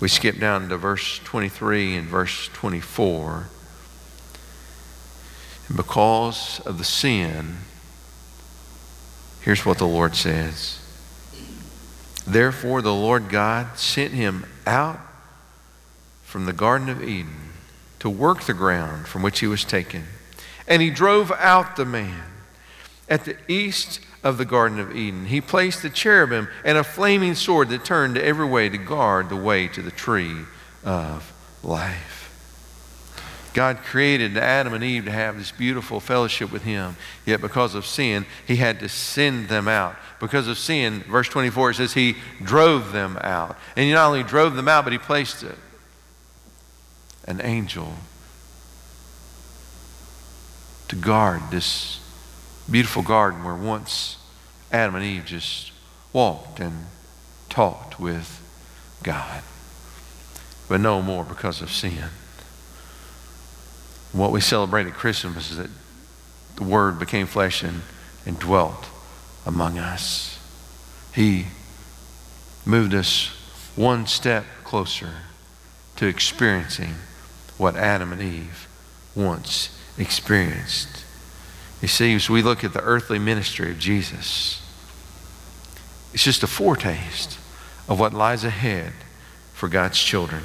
We 0.00 0.08
skip 0.08 0.38
down 0.38 0.70
to 0.70 0.78
verse 0.78 1.18
23 1.24 1.96
and 1.96 2.08
verse 2.08 2.48
24. 2.54 3.48
And 5.68 5.76
because 5.76 6.60
of 6.60 6.78
the 6.78 6.84
sin, 6.84 7.58
here's 9.42 9.66
what 9.66 9.76
the 9.76 9.86
Lord 9.86 10.16
says 10.16 10.78
Therefore, 12.26 12.80
the 12.80 12.94
Lord 12.94 13.28
God 13.28 13.78
sent 13.78 14.14
him 14.14 14.46
out 14.66 15.00
from 16.22 16.46
the 16.46 16.52
Garden 16.52 16.88
of 16.88 17.02
Eden 17.02 17.39
to 18.00 18.10
work 18.10 18.42
the 18.42 18.54
ground 18.54 19.06
from 19.06 19.22
which 19.22 19.40
he 19.40 19.46
was 19.46 19.64
taken. 19.64 20.04
And 20.66 20.82
he 20.82 20.90
drove 20.90 21.30
out 21.32 21.76
the 21.76 21.84
man. 21.84 22.22
At 23.08 23.24
the 23.24 23.36
east 23.48 24.00
of 24.22 24.38
the 24.38 24.44
Garden 24.44 24.78
of 24.78 24.94
Eden, 24.94 25.26
he 25.26 25.40
placed 25.40 25.82
the 25.82 25.90
cherubim 25.90 26.48
and 26.64 26.78
a 26.78 26.84
flaming 26.84 27.34
sword 27.34 27.68
that 27.70 27.84
turned 27.84 28.16
every 28.16 28.46
way 28.46 28.68
to 28.68 28.78
guard 28.78 29.28
the 29.28 29.36
way 29.36 29.66
to 29.68 29.82
the 29.82 29.90
tree 29.90 30.36
of 30.84 31.32
life. 31.62 32.20
God 33.52 33.78
created 33.78 34.36
Adam 34.36 34.74
and 34.74 34.84
Eve 34.84 35.06
to 35.06 35.10
have 35.10 35.36
this 35.36 35.50
beautiful 35.50 35.98
fellowship 35.98 36.52
with 36.52 36.62
Him. 36.62 36.96
Yet 37.26 37.40
because 37.40 37.74
of 37.74 37.84
sin, 37.84 38.26
He 38.46 38.56
had 38.56 38.78
to 38.80 38.88
send 38.88 39.48
them 39.48 39.66
out. 39.66 39.96
Because 40.20 40.46
of 40.46 40.56
sin, 40.56 41.00
verse 41.08 41.28
24, 41.28 41.70
it 41.70 41.74
says 41.74 41.94
He 41.94 42.16
drove 42.42 42.92
them 42.92 43.18
out. 43.22 43.56
And 43.76 43.84
He 43.84 43.92
not 43.92 44.06
only 44.06 44.22
drove 44.22 44.54
them 44.54 44.68
out, 44.68 44.84
but 44.84 44.92
He 44.92 44.98
placed 44.98 45.44
an 47.30 47.40
angel 47.42 47.94
to 50.88 50.96
guard 50.96 51.40
this 51.52 52.00
beautiful 52.68 53.02
garden 53.02 53.44
where 53.44 53.54
once 53.54 54.16
Adam 54.72 54.96
and 54.96 55.04
Eve 55.04 55.24
just 55.24 55.70
walked 56.12 56.58
and 56.58 56.86
talked 57.48 58.00
with 58.00 58.42
God, 59.04 59.42
but 60.68 60.80
no 60.80 61.00
more 61.00 61.24
because 61.24 61.62
of 61.62 61.70
sin. 61.70 62.10
What 64.12 64.32
we 64.32 64.40
celebrate 64.40 64.88
at 64.88 64.94
Christmas 64.94 65.52
is 65.52 65.56
that 65.58 65.70
the 66.56 66.64
Word 66.64 66.98
became 66.98 67.28
flesh 67.28 67.62
and, 67.62 67.82
and 68.26 68.38
dwelt 68.38 68.86
among 69.46 69.78
us. 69.78 70.36
He 71.14 71.46
moved 72.66 72.92
us 72.92 73.28
one 73.76 74.08
step 74.08 74.44
closer 74.64 75.10
to 75.96 76.06
experiencing 76.06 76.94
what 77.60 77.76
Adam 77.76 78.12
and 78.12 78.22
Eve 78.22 78.66
once 79.14 79.78
experienced. 79.98 81.04
You 81.82 81.88
see, 81.88 82.14
as 82.14 82.30
we 82.30 82.42
look 82.42 82.64
at 82.64 82.72
the 82.72 82.82
earthly 82.82 83.18
ministry 83.18 83.70
of 83.70 83.78
Jesus, 83.78 84.62
it's 86.14 86.24
just 86.24 86.42
a 86.42 86.46
foretaste 86.46 87.38
of 87.88 88.00
what 88.00 88.14
lies 88.14 88.44
ahead 88.44 88.92
for 89.52 89.68
God's 89.68 89.98
children. 89.98 90.42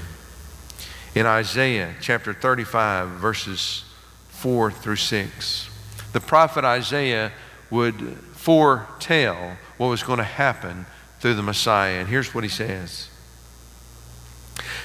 In 1.15 1.25
Isaiah 1.25 1.95
chapter 2.01 2.33
35, 2.33 3.09
verses 3.11 3.85
4 4.29 4.71
through 4.71 4.97
6, 4.97 5.69
the 6.11 6.19
prophet 6.19 6.65
Isaiah 6.65 7.31
would 7.69 8.17
foretell 8.33 9.57
what 9.77 9.87
was 9.87 10.03
going 10.03 10.17
to 10.17 10.23
happen 10.23 10.85
through 11.19 11.35
the 11.35 11.43
Messiah. 11.43 11.99
And 11.99 12.09
here's 12.09 12.35
what 12.35 12.43
he 12.43 12.49
says 12.49 13.09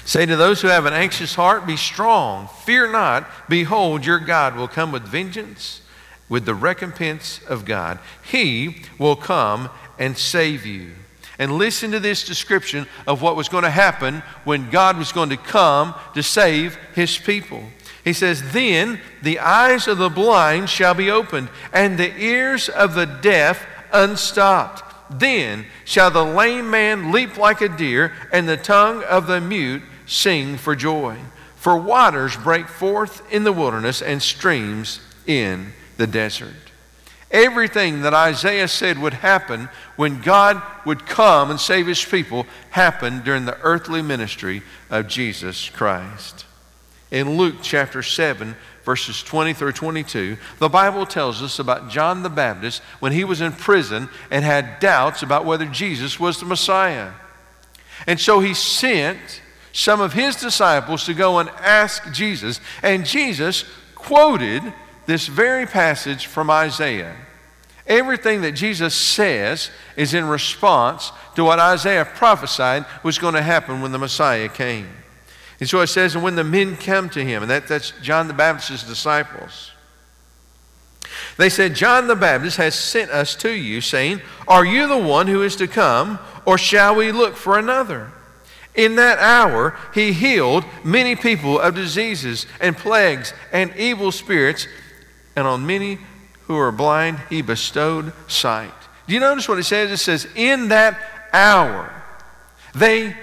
Say 0.05 0.25
to 0.25 0.35
those 0.35 0.61
who 0.61 0.67
have 0.67 0.85
an 0.85 0.93
anxious 0.93 1.35
heart, 1.35 1.65
Be 1.65 1.77
strong, 1.77 2.49
fear 2.65 2.91
not. 2.91 3.27
Behold, 3.47 4.05
your 4.05 4.19
God 4.19 4.55
will 4.55 4.67
come 4.67 4.91
with 4.91 5.03
vengeance, 5.03 5.81
with 6.29 6.45
the 6.45 6.55
recompense 6.55 7.41
of 7.47 7.65
God. 7.65 7.99
He 8.23 8.83
will 8.97 9.15
come 9.15 9.69
and 9.99 10.17
save 10.17 10.65
you. 10.65 10.91
And 11.39 11.57
listen 11.57 11.91
to 11.91 11.99
this 11.99 12.25
description 12.25 12.87
of 13.07 13.21
what 13.21 13.35
was 13.35 13.49
going 13.49 13.63
to 13.63 13.69
happen 13.69 14.21
when 14.43 14.69
God 14.69 14.97
was 14.97 15.11
going 15.11 15.29
to 15.29 15.37
come 15.37 15.95
to 16.13 16.21
save 16.21 16.77
his 16.93 17.17
people. 17.17 17.63
He 18.03 18.13
says, 18.13 18.51
Then 18.51 18.99
the 19.21 19.39
eyes 19.39 19.87
of 19.87 19.97
the 19.97 20.09
blind 20.09 20.69
shall 20.69 20.93
be 20.93 21.09
opened, 21.09 21.49
and 21.71 21.97
the 21.97 22.15
ears 22.19 22.69
of 22.69 22.95
the 22.95 23.05
deaf 23.05 23.65
unstopped. 23.91 24.90
Then 25.19 25.65
shall 25.85 26.11
the 26.11 26.23
lame 26.23 26.69
man 26.69 27.11
leap 27.11 27.37
like 27.37 27.61
a 27.61 27.69
deer, 27.69 28.13
and 28.31 28.47
the 28.47 28.57
tongue 28.57 29.03
of 29.03 29.27
the 29.27 29.41
mute 29.41 29.83
sing 30.05 30.57
for 30.57 30.75
joy. 30.75 31.17
For 31.55 31.77
waters 31.77 32.35
break 32.37 32.67
forth 32.67 33.21
in 33.31 33.43
the 33.43 33.53
wilderness, 33.53 34.01
and 34.01 34.21
streams 34.21 34.99
in 35.27 35.73
the 35.97 36.07
desert. 36.07 36.55
Everything 37.29 38.01
that 38.01 38.13
Isaiah 38.13 38.67
said 38.67 38.97
would 38.99 39.13
happen 39.13 39.69
when 39.95 40.21
God 40.21 40.61
would 40.85 41.05
come 41.05 41.49
and 41.49 41.59
save 41.59 41.87
his 41.87 42.03
people 42.03 42.45
happened 42.71 43.23
during 43.23 43.45
the 43.45 43.57
earthly 43.61 44.01
ministry 44.01 44.63
of 44.89 45.07
Jesus 45.07 45.69
Christ. 45.69 46.45
In 47.09 47.37
Luke 47.37 47.57
chapter 47.61 48.03
7, 48.03 48.55
verses 48.83 49.21
20 49.23 49.53
through 49.53 49.73
22, 49.73 50.37
the 50.59 50.69
Bible 50.69 51.05
tells 51.05 51.41
us 51.41 51.59
about 51.59 51.89
John 51.89 52.23
the 52.23 52.29
Baptist 52.29 52.81
when 52.99 53.11
he 53.11 53.23
was 53.23 53.41
in 53.41 53.51
prison 53.51 54.09
and 54.29 54.43
had 54.43 54.79
doubts 54.79 55.23
about 55.23 55.45
whether 55.45 55.65
Jesus 55.65 56.19
was 56.19 56.39
the 56.39 56.45
Messiah. 56.45 57.11
And 58.07 58.19
so 58.19 58.39
he 58.39 58.53
sent 58.53 59.41
some 59.73 60.01
of 60.01 60.13
his 60.13 60.35
disciples 60.35 61.05
to 61.05 61.13
go 61.13 61.39
and 61.39 61.49
ask 61.49 62.11
Jesus, 62.11 62.59
and 62.83 63.05
Jesus 63.05 63.65
quoted 63.95 64.61
this 65.05 65.27
very 65.27 65.65
passage 65.65 66.25
from 66.25 66.49
Isaiah. 66.49 67.15
Everything 67.87 68.41
that 68.41 68.53
Jesus 68.53 68.95
says 68.95 69.69
is 69.95 70.13
in 70.13 70.25
response 70.25 71.11
to 71.35 71.43
what 71.43 71.59
Isaiah 71.59 72.05
prophesied 72.05 72.85
was 73.03 73.17
going 73.17 73.33
to 73.33 73.41
happen 73.41 73.81
when 73.81 73.91
the 73.91 73.99
Messiah 73.99 74.49
came. 74.49 74.87
And 75.61 75.69
so 75.69 75.79
it 75.81 75.87
says, 75.87 76.15
and 76.15 76.23
when 76.23 76.35
the 76.35 76.43
men 76.43 76.75
come 76.75 77.07
to 77.11 77.23
him, 77.23 77.43
and 77.43 77.51
that, 77.51 77.67
that's 77.67 77.91
John 78.01 78.27
the 78.27 78.33
Baptist's 78.33 78.85
disciples, 78.85 79.71
they 81.37 81.49
said, 81.49 81.75
John 81.75 82.07
the 82.07 82.15
Baptist 82.15 82.57
has 82.57 82.73
sent 82.73 83.11
us 83.11 83.35
to 83.35 83.51
you, 83.51 83.79
saying, 83.79 84.21
Are 84.47 84.65
you 84.65 84.87
the 84.87 84.97
one 84.97 85.27
who 85.27 85.43
is 85.43 85.55
to 85.57 85.67
come, 85.67 86.17
or 86.45 86.57
shall 86.57 86.95
we 86.95 87.11
look 87.11 87.35
for 87.35 87.59
another? 87.59 88.11
In 88.73 88.95
that 88.95 89.19
hour, 89.19 89.77
he 89.93 90.13
healed 90.13 90.65
many 90.83 91.15
people 91.15 91.59
of 91.59 91.75
diseases 91.75 92.47
and 92.59 92.75
plagues 92.75 93.31
and 93.51 93.75
evil 93.75 94.11
spirits, 94.11 94.67
and 95.35 95.45
on 95.45 95.67
many 95.67 95.99
who 96.47 96.57
are 96.57 96.71
blind, 96.71 97.19
he 97.29 97.43
bestowed 97.43 98.13
sight. 98.27 98.73
Do 99.05 99.13
you 99.13 99.19
notice 99.19 99.47
what 99.47 99.59
it 99.59 99.65
says? 99.65 99.91
It 99.91 99.97
says, 99.97 100.27
In 100.35 100.69
that 100.69 100.99
hour, 101.33 101.93
they 102.73 103.15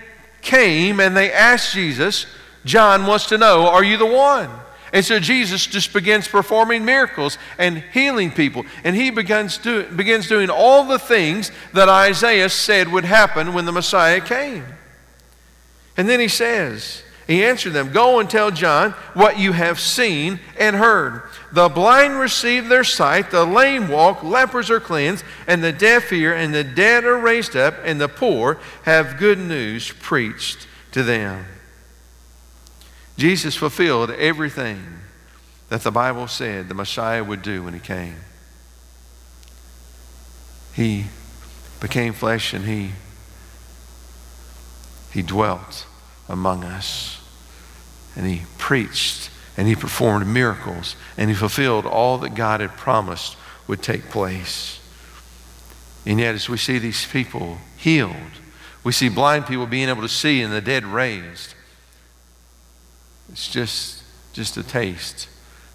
came 0.48 0.98
and 0.98 1.16
they 1.16 1.30
asked 1.30 1.74
Jesus, 1.74 2.26
John 2.64 3.06
wants 3.06 3.26
to 3.26 3.38
know, 3.38 3.66
Are 3.68 3.84
you 3.84 3.96
the 3.96 4.06
one? 4.06 4.50
And 4.92 5.04
so 5.04 5.20
Jesus 5.20 5.66
just 5.66 5.92
begins 5.92 6.26
performing 6.26 6.84
miracles 6.84 7.36
and 7.58 7.84
healing 7.92 8.30
people. 8.30 8.64
And 8.84 8.96
he 8.96 9.10
begins, 9.10 9.58
do, 9.58 9.84
begins 9.84 10.28
doing 10.28 10.48
all 10.48 10.84
the 10.84 10.98
things 10.98 11.52
that 11.74 11.90
Isaiah 11.90 12.48
said 12.48 12.88
would 12.88 13.04
happen 13.04 13.52
when 13.52 13.66
the 13.66 13.72
Messiah 13.72 14.22
came. 14.22 14.64
And 15.98 16.08
then 16.08 16.20
he 16.20 16.28
says, 16.28 17.02
He 17.28 17.44
answered 17.44 17.74
them, 17.74 17.92
Go 17.92 18.18
and 18.18 18.28
tell 18.28 18.50
John 18.50 18.92
what 19.12 19.38
you 19.38 19.52
have 19.52 19.78
seen 19.78 20.40
and 20.58 20.74
heard. 20.74 21.22
The 21.52 21.68
blind 21.68 22.18
receive 22.18 22.68
their 22.68 22.84
sight, 22.84 23.30
the 23.30 23.44
lame 23.44 23.88
walk, 23.88 24.22
lepers 24.22 24.70
are 24.70 24.80
cleansed, 24.80 25.24
and 25.46 25.62
the 25.62 25.70
deaf 25.70 26.08
hear, 26.08 26.32
and 26.34 26.54
the 26.54 26.64
dead 26.64 27.04
are 27.04 27.18
raised 27.18 27.54
up, 27.54 27.74
and 27.84 28.00
the 28.00 28.08
poor 28.08 28.58
have 28.84 29.18
good 29.18 29.38
news 29.38 29.92
preached 30.00 30.66
to 30.92 31.02
them. 31.02 31.44
Jesus 33.18 33.54
fulfilled 33.54 34.10
everything 34.12 34.82
that 35.68 35.82
the 35.82 35.90
Bible 35.90 36.28
said 36.28 36.68
the 36.68 36.74
Messiah 36.74 37.22
would 37.22 37.42
do 37.42 37.62
when 37.62 37.74
he 37.74 37.80
came. 37.80 38.16
He 40.72 41.06
became 41.80 42.14
flesh 42.14 42.54
and 42.54 42.64
he, 42.64 42.92
he 45.12 45.20
dwelt 45.20 45.84
among 46.28 46.64
us. 46.64 47.17
And 48.18 48.26
he 48.26 48.42
preached 48.58 49.30
and 49.56 49.66
he 49.66 49.74
performed 49.74 50.26
miracles 50.26 50.96
and 51.16 51.30
he 51.30 51.36
fulfilled 51.36 51.86
all 51.86 52.18
that 52.18 52.34
God 52.34 52.60
had 52.60 52.76
promised 52.76 53.36
would 53.66 53.82
take 53.82 54.10
place. 54.10 54.80
And 56.04 56.18
yet, 56.18 56.34
as 56.34 56.48
we 56.48 56.56
see 56.56 56.78
these 56.78 57.06
people 57.06 57.58
healed, 57.76 58.14
we 58.82 58.92
see 58.92 59.08
blind 59.08 59.46
people 59.46 59.66
being 59.66 59.88
able 59.88 60.02
to 60.02 60.08
see 60.08 60.42
and 60.42 60.52
the 60.52 60.60
dead 60.60 60.84
raised. 60.84 61.54
It's 63.30 63.48
just, 63.48 64.02
just 64.32 64.56
a 64.56 64.62
taste 64.62 65.28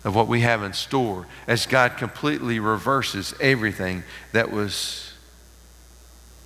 of 0.04 0.16
what 0.16 0.28
we 0.28 0.42
have 0.42 0.64
in 0.64 0.74
store 0.74 1.28
as 1.48 1.66
God 1.66 1.98
completely 1.98 2.60
reverses 2.60 3.34
everything 3.40 4.04
that 4.32 4.52
was 4.52 5.14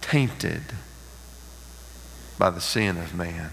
tainted 0.01 0.61
by 2.37 2.49
the 2.49 2.61
sin 2.61 2.97
of 2.97 3.15
man. 3.15 3.49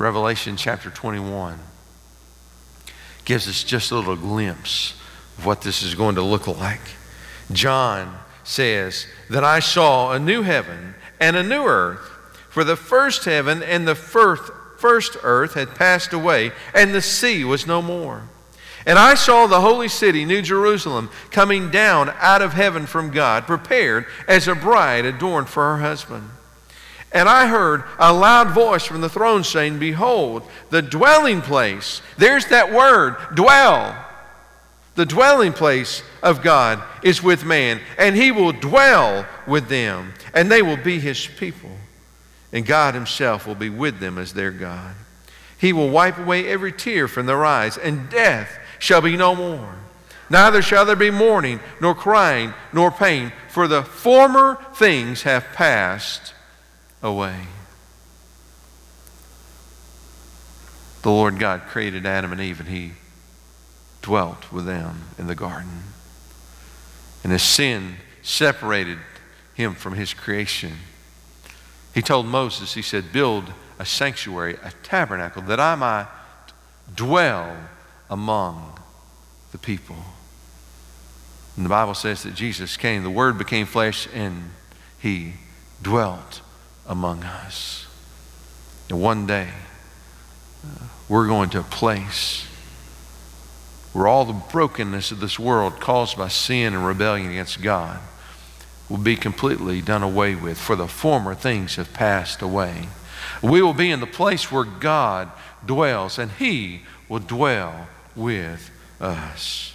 Revelation 0.00 0.56
chapter 0.56 0.88
21 0.88 1.58
gives 3.26 3.46
us 3.46 3.62
just 3.62 3.90
a 3.90 3.96
little 3.96 4.16
glimpse 4.16 4.94
of 5.36 5.44
what 5.44 5.60
this 5.60 5.82
is 5.82 5.94
going 5.94 6.14
to 6.14 6.22
look 6.22 6.46
like. 6.46 6.80
John 7.52 8.18
says 8.42 9.06
that 9.28 9.44
I 9.44 9.60
saw 9.60 10.12
a 10.12 10.18
new 10.18 10.40
heaven 10.40 10.94
and 11.20 11.36
a 11.36 11.42
new 11.42 11.64
earth, 11.64 12.00
for 12.48 12.64
the 12.64 12.76
first 12.76 13.26
heaven 13.26 13.62
and 13.62 13.86
the 13.86 13.94
first, 13.94 14.50
first 14.78 15.18
earth 15.22 15.52
had 15.52 15.74
passed 15.74 16.14
away, 16.14 16.52
and 16.74 16.94
the 16.94 17.02
sea 17.02 17.44
was 17.44 17.66
no 17.66 17.82
more. 17.82 18.22
And 18.86 18.98
I 18.98 19.14
saw 19.14 19.46
the 19.46 19.60
holy 19.60 19.88
city, 19.88 20.24
New 20.24 20.40
Jerusalem, 20.40 21.10
coming 21.30 21.70
down 21.70 22.08
out 22.16 22.40
of 22.40 22.54
heaven 22.54 22.86
from 22.86 23.10
God, 23.10 23.46
prepared 23.46 24.06
as 24.26 24.48
a 24.48 24.54
bride 24.54 25.04
adorned 25.04 25.50
for 25.50 25.76
her 25.76 25.82
husband. 25.82 26.30
And 27.12 27.28
I 27.28 27.46
heard 27.46 27.82
a 27.98 28.12
loud 28.12 28.50
voice 28.50 28.84
from 28.84 29.00
the 29.00 29.08
throne 29.08 29.42
saying, 29.42 29.78
Behold, 29.78 30.44
the 30.70 30.82
dwelling 30.82 31.42
place, 31.42 32.02
there's 32.16 32.46
that 32.46 32.72
word, 32.72 33.16
dwell. 33.34 33.96
The 34.94 35.06
dwelling 35.06 35.52
place 35.52 36.02
of 36.22 36.42
God 36.42 36.82
is 37.02 37.22
with 37.22 37.44
man, 37.44 37.80
and 37.98 38.14
he 38.14 38.30
will 38.30 38.52
dwell 38.52 39.26
with 39.46 39.68
them, 39.68 40.12
and 40.34 40.50
they 40.50 40.62
will 40.62 40.76
be 40.76 41.00
his 41.00 41.26
people. 41.26 41.70
And 42.52 42.66
God 42.66 42.94
himself 42.94 43.46
will 43.46 43.54
be 43.54 43.70
with 43.70 43.98
them 43.98 44.18
as 44.18 44.32
their 44.32 44.50
God. 44.50 44.94
He 45.58 45.72
will 45.72 45.90
wipe 45.90 46.18
away 46.18 46.46
every 46.46 46.72
tear 46.72 47.08
from 47.08 47.26
their 47.26 47.44
eyes, 47.44 47.76
and 47.76 48.08
death 48.08 48.58
shall 48.78 49.00
be 49.00 49.16
no 49.16 49.34
more. 49.34 49.74
Neither 50.28 50.62
shall 50.62 50.86
there 50.86 50.96
be 50.96 51.10
mourning, 51.10 51.60
nor 51.80 51.94
crying, 51.94 52.54
nor 52.72 52.90
pain, 52.90 53.32
for 53.48 53.66
the 53.66 53.82
former 53.82 54.58
things 54.74 55.22
have 55.22 55.44
passed 55.54 56.34
away. 57.02 57.46
The 61.02 61.10
Lord 61.10 61.38
God 61.38 61.62
created 61.62 62.04
Adam 62.04 62.32
and 62.32 62.40
Eve, 62.40 62.60
and 62.60 62.68
He 62.68 62.92
dwelt 64.02 64.52
with 64.52 64.66
them 64.66 65.02
in 65.18 65.26
the 65.26 65.34
garden. 65.34 65.82
And 67.22 67.32
his 67.32 67.42
sin 67.42 67.96
separated 68.22 68.98
him 69.54 69.74
from 69.74 69.94
his 69.94 70.14
creation. 70.14 70.72
He 71.94 72.02
told 72.02 72.26
Moses, 72.26 72.74
he 72.74 72.82
said, 72.82 73.12
Build 73.12 73.52
a 73.78 73.84
sanctuary, 73.84 74.56
a 74.62 74.72
tabernacle, 74.82 75.42
that 75.42 75.60
I 75.60 75.74
might 75.74 76.06
dwell 76.94 77.56
among 78.08 78.78
the 79.52 79.58
people. 79.58 79.96
And 81.56 81.64
the 81.64 81.70
Bible 81.70 81.94
says 81.94 82.22
that 82.22 82.34
Jesus 82.34 82.76
came, 82.76 83.02
the 83.02 83.10
Word 83.10 83.36
became 83.36 83.66
flesh, 83.66 84.08
and 84.14 84.50
He 84.98 85.34
dwelt 85.82 86.40
among 86.86 87.22
us. 87.22 87.86
And 88.88 89.00
one 89.00 89.26
day, 89.26 89.48
uh, 90.64 90.84
we're 91.08 91.26
going 91.26 91.50
to 91.50 91.60
a 91.60 91.64
place 91.64 92.46
where 93.92 94.06
all 94.06 94.24
the 94.24 94.32
brokenness 94.32 95.10
of 95.10 95.20
this 95.20 95.38
world 95.38 95.80
caused 95.80 96.16
by 96.16 96.28
sin 96.28 96.74
and 96.74 96.86
rebellion 96.86 97.30
against 97.30 97.62
God 97.62 97.98
will 98.88 98.98
be 98.98 99.16
completely 99.16 99.80
done 99.80 100.02
away 100.02 100.34
with, 100.34 100.58
for 100.58 100.76
the 100.76 100.88
former 100.88 101.34
things 101.34 101.76
have 101.76 101.92
passed 101.92 102.42
away. 102.42 102.88
We 103.42 103.62
will 103.62 103.74
be 103.74 103.90
in 103.90 104.00
the 104.00 104.06
place 104.06 104.50
where 104.50 104.64
God 104.64 105.30
dwells, 105.64 106.18
and 106.18 106.30
He 106.32 106.82
will 107.08 107.20
dwell 107.20 107.88
with 108.16 108.70
us. 109.00 109.74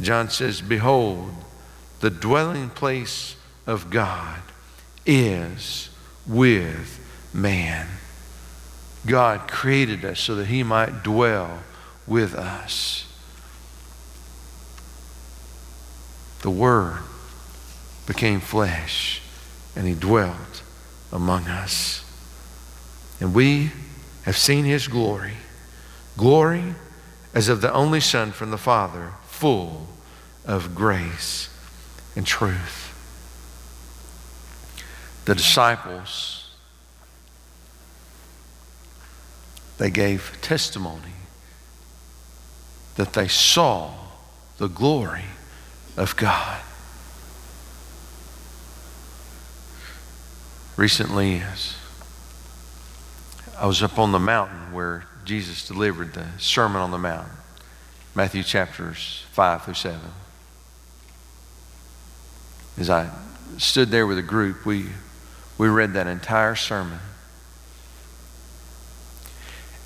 John 0.00 0.30
says, 0.30 0.60
Behold, 0.60 1.32
the 2.00 2.10
dwelling 2.10 2.70
place 2.70 3.36
of 3.66 3.90
God 3.90 4.40
is 5.06 5.90
with 6.26 7.00
man. 7.32 7.86
God 9.06 9.48
created 9.48 10.04
us 10.04 10.20
so 10.20 10.34
that 10.36 10.46
He 10.46 10.62
might 10.62 11.02
dwell 11.02 11.60
with 12.06 12.34
us. 12.34 13.06
The 16.42 16.50
Word 16.50 17.00
became 18.06 18.40
flesh 18.40 19.22
and 19.76 19.86
He 19.86 19.94
dwelt 19.94 20.62
among 21.12 21.48
us. 21.48 22.04
And 23.20 23.34
we 23.34 23.72
have 24.24 24.36
seen 24.36 24.64
His 24.64 24.88
glory 24.88 25.34
glory 26.16 26.74
as 27.34 27.48
of 27.48 27.60
the 27.60 27.72
only 27.72 28.00
Son 28.00 28.32
from 28.32 28.50
the 28.50 28.58
Father, 28.58 29.12
full 29.26 29.88
of 30.44 30.74
grace 30.74 31.48
and 32.14 32.26
truth. 32.26 32.83
The 35.24 35.34
disciples, 35.34 36.50
they 39.78 39.90
gave 39.90 40.36
testimony 40.42 41.14
that 42.96 43.14
they 43.14 43.28
saw 43.28 43.92
the 44.58 44.68
glory 44.68 45.24
of 45.96 46.14
God. 46.16 46.60
Recently, 50.76 51.42
I 53.58 53.66
was 53.66 53.82
up 53.82 53.98
on 53.98 54.12
the 54.12 54.18
mountain 54.18 54.72
where 54.72 55.06
Jesus 55.24 55.66
delivered 55.66 56.14
the 56.14 56.26
Sermon 56.38 56.82
on 56.82 56.90
the 56.90 56.98
Mount, 56.98 57.28
Matthew 58.14 58.42
chapters 58.42 59.24
5 59.32 59.64
through 59.64 59.74
7. 59.74 60.00
As 62.76 62.90
I 62.90 63.08
stood 63.58 63.90
there 63.90 64.06
with 64.06 64.18
a 64.18 64.22
group, 64.22 64.66
we, 64.66 64.86
we 65.58 65.68
read 65.68 65.92
that 65.94 66.06
entire 66.06 66.54
sermon. 66.54 66.98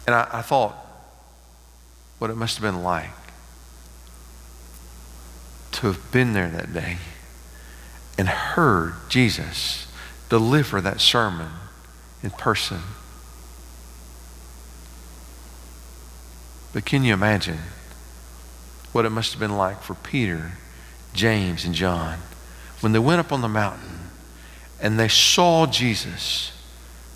And 0.07 0.15
I, 0.15 0.29
I 0.33 0.43
thought 0.43 0.75
what 2.19 2.31
it 2.31 2.37
must 2.37 2.57
have 2.57 2.63
been 2.63 2.83
like 2.83 3.11
to 5.73 5.87
have 5.87 6.11
been 6.11 6.33
there 6.33 6.49
that 6.49 6.73
day 6.73 6.99
and 8.17 8.29
heard 8.29 8.95
Jesus 9.09 9.87
deliver 10.29 10.81
that 10.81 11.01
sermon 11.01 11.51
in 12.23 12.31
person. 12.31 12.81
But 16.73 16.85
can 16.85 17.05
you 17.05 17.13
imagine 17.13 17.59
what 18.93 19.05
it 19.05 19.11
must 19.11 19.33
have 19.33 19.41
been 19.41 19.57
like 19.57 19.83
for 19.83 19.95
Peter, 19.95 20.53
James, 21.13 21.65
and 21.65 21.75
John 21.75 22.19
when 22.81 22.93
they 22.93 22.99
went 22.99 23.21
up 23.21 23.33
on 23.33 23.41
the 23.41 23.49
mountain 23.49 23.98
and 24.81 24.99
they 24.99 25.09
saw 25.09 25.67
Jesus 25.67 26.53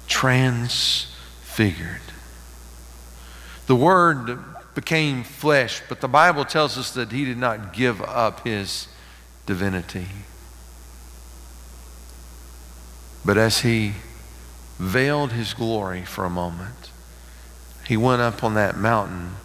transfigured? 0.08 2.00
The 3.66 3.76
Word 3.76 4.38
became 4.74 5.22
flesh, 5.22 5.82
but 5.88 6.00
the 6.00 6.08
Bible 6.08 6.44
tells 6.44 6.76
us 6.78 6.90
that 6.92 7.12
he 7.12 7.24
did 7.24 7.38
not 7.38 7.72
give 7.72 8.00
up 8.02 8.46
his 8.46 8.88
divinity. 9.46 10.08
But 13.24 13.38
as 13.38 13.60
he 13.60 13.92
veiled 14.78 15.32
his 15.32 15.54
glory 15.54 16.04
for 16.04 16.24
a 16.24 16.30
moment, 16.30 16.90
he 17.86 17.96
went 17.96 18.22
up 18.22 18.42
on 18.42 18.54
that 18.54 18.76
mountain 18.76 19.36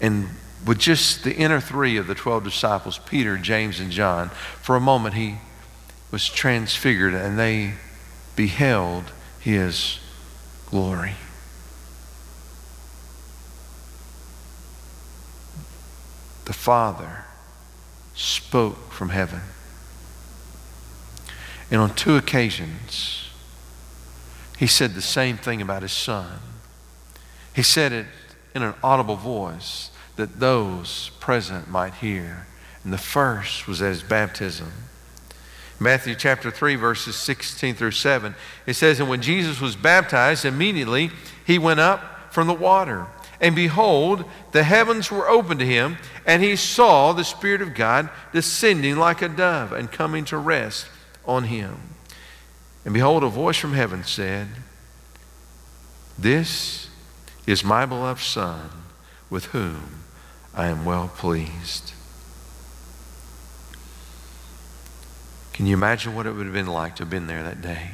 and 0.00 0.30
with 0.66 0.78
just 0.78 1.24
the 1.24 1.34
inner 1.34 1.60
three 1.60 1.96
of 1.96 2.06
the 2.06 2.14
12 2.14 2.44
disciples, 2.44 2.98
Peter, 2.98 3.38
James, 3.38 3.80
and 3.80 3.90
John, 3.90 4.28
for 4.60 4.76
a 4.76 4.80
moment 4.80 5.14
he 5.14 5.36
was 6.10 6.28
transfigured 6.28 7.14
and 7.14 7.38
they 7.38 7.74
beheld 8.36 9.12
his 9.40 9.98
glory. 10.66 11.14
the 16.50 16.54
Father 16.54 17.26
spoke 18.12 18.90
from 18.90 19.10
heaven. 19.10 19.40
And 21.70 21.80
on 21.80 21.94
two 21.94 22.16
occasions, 22.16 23.28
he 24.58 24.66
said 24.66 24.94
the 24.94 25.00
same 25.00 25.36
thing 25.36 25.62
about 25.62 25.82
his 25.82 25.92
son. 25.92 26.40
He 27.54 27.62
said 27.62 27.92
it 27.92 28.06
in 28.52 28.64
an 28.64 28.74
audible 28.82 29.14
voice 29.14 29.92
that 30.16 30.40
those 30.40 31.12
present 31.20 31.70
might 31.70 31.94
hear. 31.94 32.48
And 32.82 32.92
the 32.92 32.98
first 32.98 33.68
was 33.68 33.80
at 33.80 33.90
his 33.90 34.02
baptism. 34.02 34.72
Matthew 35.82 36.14
chapter 36.14 36.50
3, 36.50 36.74
verses 36.74 37.16
16 37.16 37.74
through 37.74 37.92
7, 37.92 38.34
it 38.66 38.74
says, 38.74 39.00
And 39.00 39.08
when 39.08 39.22
Jesus 39.22 39.62
was 39.62 39.76
baptized, 39.76 40.44
immediately 40.44 41.10
he 41.46 41.58
went 41.58 41.80
up 41.80 42.32
from 42.32 42.46
the 42.46 42.54
water. 42.54 43.06
And 43.40 43.56
behold, 43.56 44.24
the 44.52 44.62
heavens 44.62 45.10
were 45.10 45.26
opened 45.26 45.60
to 45.60 45.66
him, 45.66 45.96
and 46.26 46.42
he 46.42 46.54
saw 46.54 47.14
the 47.14 47.24
Spirit 47.24 47.62
of 47.62 47.72
God 47.72 48.10
descending 48.34 48.96
like 48.96 49.22
a 49.22 49.28
dove 49.30 49.72
and 49.72 49.90
coming 49.90 50.26
to 50.26 50.36
rest 50.36 50.86
on 51.24 51.44
him. 51.44 51.76
And 52.84 52.92
behold, 52.92 53.24
a 53.24 53.28
voice 53.28 53.56
from 53.56 53.72
heaven 53.72 54.04
said, 54.04 54.48
This 56.18 56.90
is 57.46 57.64
my 57.64 57.86
beloved 57.86 58.20
Son, 58.20 58.68
with 59.30 59.46
whom 59.46 60.02
I 60.54 60.66
am 60.66 60.84
well 60.84 61.08
pleased. 61.08 61.94
Can 65.60 65.66
you 65.66 65.76
imagine 65.76 66.14
what 66.14 66.24
it 66.24 66.32
would 66.32 66.46
have 66.46 66.54
been 66.54 66.66
like 66.66 66.96
to 66.96 67.02
have 67.02 67.10
been 67.10 67.26
there 67.26 67.42
that 67.42 67.60
day 67.60 67.90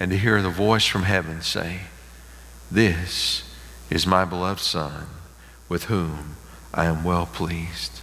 and 0.00 0.10
to 0.10 0.16
hear 0.16 0.40
the 0.40 0.48
voice 0.48 0.86
from 0.86 1.02
heaven 1.02 1.42
say, 1.42 1.80
This 2.70 3.44
is 3.90 4.06
my 4.06 4.24
beloved 4.24 4.58
Son, 4.58 5.04
with 5.68 5.84
whom 5.84 6.36
I 6.72 6.86
am 6.86 7.04
well 7.04 7.26
pleased. 7.26 8.00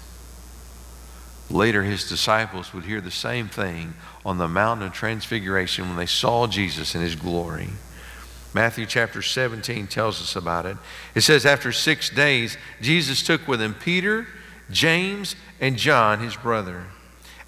Later, 1.50 1.82
his 1.82 2.08
disciples 2.08 2.72
would 2.72 2.84
hear 2.84 3.02
the 3.02 3.10
same 3.10 3.48
thing 3.48 3.96
on 4.24 4.38
the 4.38 4.48
mountain 4.48 4.86
of 4.86 4.94
transfiguration 4.94 5.88
when 5.88 5.98
they 5.98 6.06
saw 6.06 6.46
Jesus 6.46 6.94
in 6.94 7.02
his 7.02 7.16
glory. 7.16 7.70
Matthew 8.54 8.86
chapter 8.86 9.24
17 9.24 9.88
tells 9.88 10.22
us 10.22 10.36
about 10.36 10.68
it. 10.68 10.78
It 11.16 11.22
says, 11.22 11.44
After 11.44 11.72
six 11.72 12.12
days, 12.12 12.56
Jesus 12.82 13.24
took 13.24 13.48
with 13.48 13.64
him 13.64 13.74
Peter, 13.74 14.28
James, 14.70 15.36
and 15.60 15.76
John, 15.76 16.20
his 16.20 16.36
brother, 16.36 16.86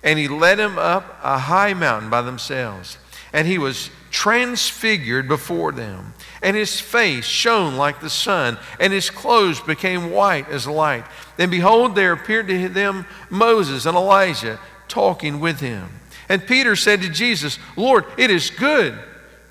and 0.04 0.18
he 0.18 0.28
led 0.28 0.60
them 0.60 0.78
up 0.78 1.20
a 1.24 1.38
high 1.38 1.74
mountain 1.74 2.10
by 2.10 2.22
themselves. 2.22 2.98
And 3.34 3.48
he 3.48 3.58
was 3.58 3.90
transfigured 4.10 5.28
before 5.28 5.72
them 5.72 6.14
and 6.42 6.58
his 6.58 6.80
face 6.80 7.26
shone 7.26 7.78
like 7.78 8.02
the 8.02 8.10
sun, 8.10 8.58
and 8.80 8.92
his 8.92 9.10
clothes 9.10 9.62
became 9.62 10.12
white 10.12 10.50
as 10.50 10.66
light. 10.68 11.06
And 11.38 11.52
behold, 11.52 11.96
there 11.96 12.14
appeared 12.14 12.48
to 12.48 12.70
them 12.70 13.06
Moses 13.30 13.86
and 13.86 13.96
Elijah 13.96 14.60
talking 14.88 15.40
with 15.40 15.60
him. 15.60 15.88
And 16.30 16.46
Peter 16.46 16.76
said 16.76 17.02
to 17.02 17.10
Jesus, 17.10 17.60
Lord, 17.76 18.06
it 18.18 18.32
is 18.32 18.50
good 18.50 18.98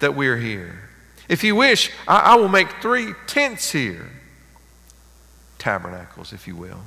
that 0.00 0.16
we 0.16 0.28
are 0.28 0.36
here. 0.36 0.80
If 1.28 1.44
you 1.44 1.54
wish, 1.54 1.92
I, 2.08 2.18
I 2.18 2.34
will 2.36 2.48
make 2.48 2.68
three 2.82 3.12
tents 3.26 3.70
here 3.70 4.08
tabernacles, 5.58 6.32
if 6.32 6.48
you 6.48 6.56
will. 6.56 6.80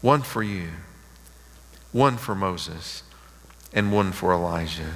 One 0.00 0.22
for 0.22 0.42
you, 0.42 0.68
one 1.92 2.16
for 2.16 2.34
Moses, 2.34 3.02
and 3.72 3.92
one 3.92 4.12
for 4.12 4.32
Elijah. 4.32 4.94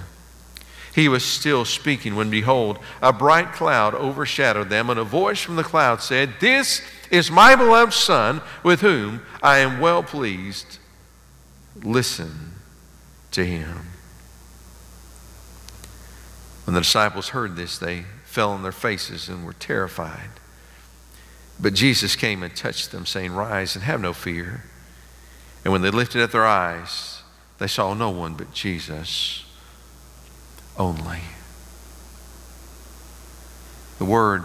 he 0.94 1.08
was 1.08 1.24
still 1.24 1.66
speaking 1.66 2.16
when, 2.16 2.30
behold, 2.30 2.78
a 3.02 3.12
bright 3.12 3.52
cloud 3.52 3.94
overshadowed 3.94 4.70
them, 4.70 4.88
and 4.88 4.98
a 4.98 5.04
voice 5.04 5.40
from 5.42 5.56
the 5.56 5.62
cloud 5.62 6.00
said, 6.00 6.32
This 6.40 6.80
is 7.10 7.30
my 7.30 7.54
beloved 7.54 7.92
Son, 7.92 8.40
with 8.62 8.80
whom 8.80 9.20
I 9.42 9.58
am 9.58 9.78
well 9.78 10.02
pleased. 10.02 10.78
Listen 11.82 12.54
to 13.32 13.44
him. 13.44 13.88
When 16.64 16.72
the 16.72 16.80
disciples 16.80 17.28
heard 17.28 17.56
this, 17.56 17.78
they 17.78 18.04
fell 18.24 18.52
on 18.52 18.62
their 18.62 18.72
faces 18.72 19.28
and 19.28 19.44
were 19.44 19.52
terrified. 19.52 20.30
But 21.60 21.74
Jesus 21.74 22.16
came 22.16 22.42
and 22.42 22.56
touched 22.56 22.90
them, 22.90 23.06
saying, 23.06 23.32
Rise 23.32 23.76
and 23.76 23.84
have 23.84 24.00
no 24.00 24.12
fear. 24.12 24.64
And 25.66 25.72
when 25.72 25.82
they 25.82 25.90
lifted 25.90 26.22
up 26.22 26.30
their 26.30 26.46
eyes, 26.46 27.24
they 27.58 27.66
saw 27.66 27.92
no 27.92 28.08
one 28.08 28.34
but 28.34 28.52
Jesus 28.52 29.44
only. 30.78 31.18
The 33.98 34.04
Word 34.04 34.44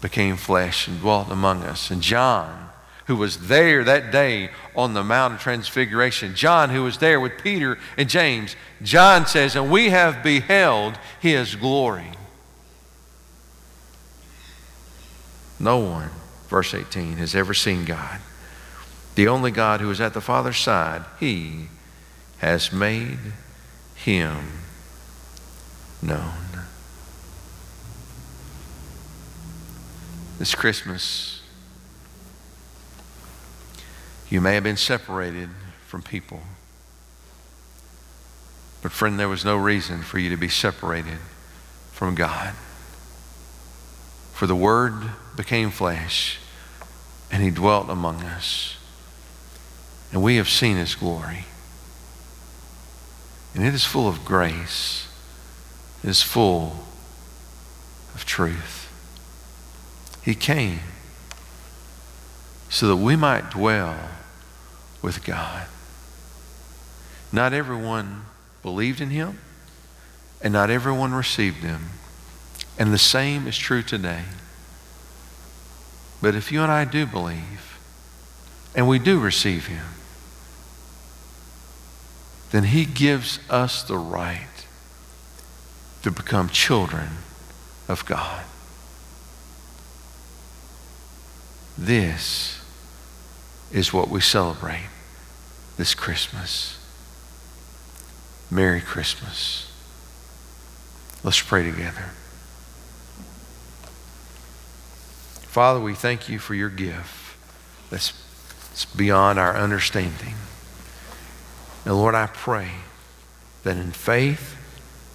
became 0.00 0.36
flesh 0.36 0.86
and 0.86 1.00
dwelt 1.00 1.28
among 1.28 1.64
us. 1.64 1.90
And 1.90 2.00
John, 2.00 2.68
who 3.06 3.16
was 3.16 3.48
there 3.48 3.82
that 3.82 4.12
day 4.12 4.50
on 4.76 4.94
the 4.94 5.02
Mount 5.02 5.34
of 5.34 5.40
Transfiguration, 5.40 6.36
John, 6.36 6.70
who 6.70 6.84
was 6.84 6.98
there 6.98 7.18
with 7.18 7.42
Peter 7.42 7.76
and 7.96 8.08
James, 8.08 8.54
John 8.80 9.26
says, 9.26 9.56
And 9.56 9.72
we 9.72 9.90
have 9.90 10.22
beheld 10.22 11.00
his 11.18 11.56
glory. 11.56 12.12
No 15.58 15.78
one, 15.78 16.10
verse 16.46 16.74
18, 16.74 17.16
has 17.16 17.34
ever 17.34 17.54
seen 17.54 17.84
God. 17.84 18.20
The 19.14 19.28
only 19.28 19.50
God 19.50 19.80
who 19.80 19.90
is 19.90 20.00
at 20.00 20.14
the 20.14 20.20
Father's 20.20 20.58
side, 20.58 21.04
he 21.20 21.66
has 22.38 22.72
made 22.72 23.18
him 23.94 24.38
known. 26.00 26.32
This 30.38 30.54
Christmas, 30.54 31.40
you 34.28 34.40
may 34.40 34.54
have 34.54 34.64
been 34.64 34.76
separated 34.76 35.50
from 35.86 36.02
people. 36.02 36.40
But, 38.82 38.90
friend, 38.90 39.20
there 39.20 39.28
was 39.28 39.44
no 39.44 39.56
reason 39.56 40.02
for 40.02 40.18
you 40.18 40.30
to 40.30 40.36
be 40.36 40.48
separated 40.48 41.18
from 41.92 42.16
God. 42.16 42.54
For 44.32 44.48
the 44.48 44.56
Word 44.56 44.94
became 45.36 45.70
flesh, 45.70 46.40
and 47.30 47.42
He 47.42 47.50
dwelt 47.50 47.88
among 47.88 48.22
us. 48.22 48.78
And 50.12 50.22
we 50.22 50.36
have 50.36 50.48
seen 50.48 50.76
His 50.76 50.94
glory. 50.94 51.46
And 53.54 53.64
it 53.64 53.74
is 53.74 53.84
full 53.84 54.08
of 54.08 54.24
grace, 54.24 55.08
it 56.02 56.10
is 56.10 56.22
full 56.22 56.76
of 58.14 58.24
truth. 58.24 58.88
He 60.22 60.34
came 60.34 60.80
so 62.70 62.88
that 62.88 62.96
we 62.96 63.16
might 63.16 63.50
dwell 63.50 63.98
with 65.02 65.24
God. 65.24 65.66
Not 67.30 67.52
everyone 67.52 68.22
believed 68.62 69.00
in 69.00 69.10
him, 69.10 69.38
and 70.40 70.52
not 70.52 70.70
everyone 70.70 71.12
received 71.12 71.58
him. 71.58 71.90
And 72.78 72.92
the 72.92 72.98
same 72.98 73.46
is 73.46 73.58
true 73.58 73.82
today. 73.82 74.22
But 76.22 76.34
if 76.34 76.52
you 76.52 76.62
and 76.62 76.70
I 76.70 76.84
do 76.84 77.04
believe, 77.04 77.78
and 78.74 78.88
we 78.88 78.98
do 78.98 79.18
receive 79.18 79.66
him, 79.66 79.84
then 82.52 82.64
he 82.64 82.84
gives 82.84 83.40
us 83.50 83.82
the 83.82 83.96
right 83.96 84.46
to 86.02 86.10
become 86.10 86.48
children 86.48 87.08
of 87.88 88.04
God. 88.06 88.44
This 91.78 92.60
is 93.72 93.92
what 93.92 94.08
we 94.10 94.20
celebrate 94.20 94.88
this 95.78 95.94
Christmas. 95.94 96.78
Merry 98.50 98.82
Christmas. 98.82 99.72
Let's 101.24 101.40
pray 101.40 101.64
together. 101.64 102.10
Father, 105.46 105.80
we 105.80 105.94
thank 105.94 106.28
you 106.28 106.38
for 106.38 106.54
your 106.54 106.68
gift 106.68 107.36
that's, 107.88 108.12
beyond 108.94 109.38
our 109.38 109.56
understanding. 109.56 110.34
And 111.84 111.94
Lord, 111.94 112.14
I 112.14 112.26
pray 112.26 112.68
that 113.64 113.76
in 113.76 113.90
faith 113.92 114.56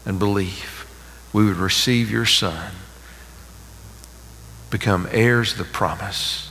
and 0.05 0.19
belief 0.19 0.83
we 1.33 1.45
would 1.45 1.57
receive 1.57 2.09
your 2.09 2.25
Son, 2.25 2.73
become 4.69 5.07
heirs 5.11 5.53
of 5.53 5.59
the 5.59 5.63
promise, 5.65 6.49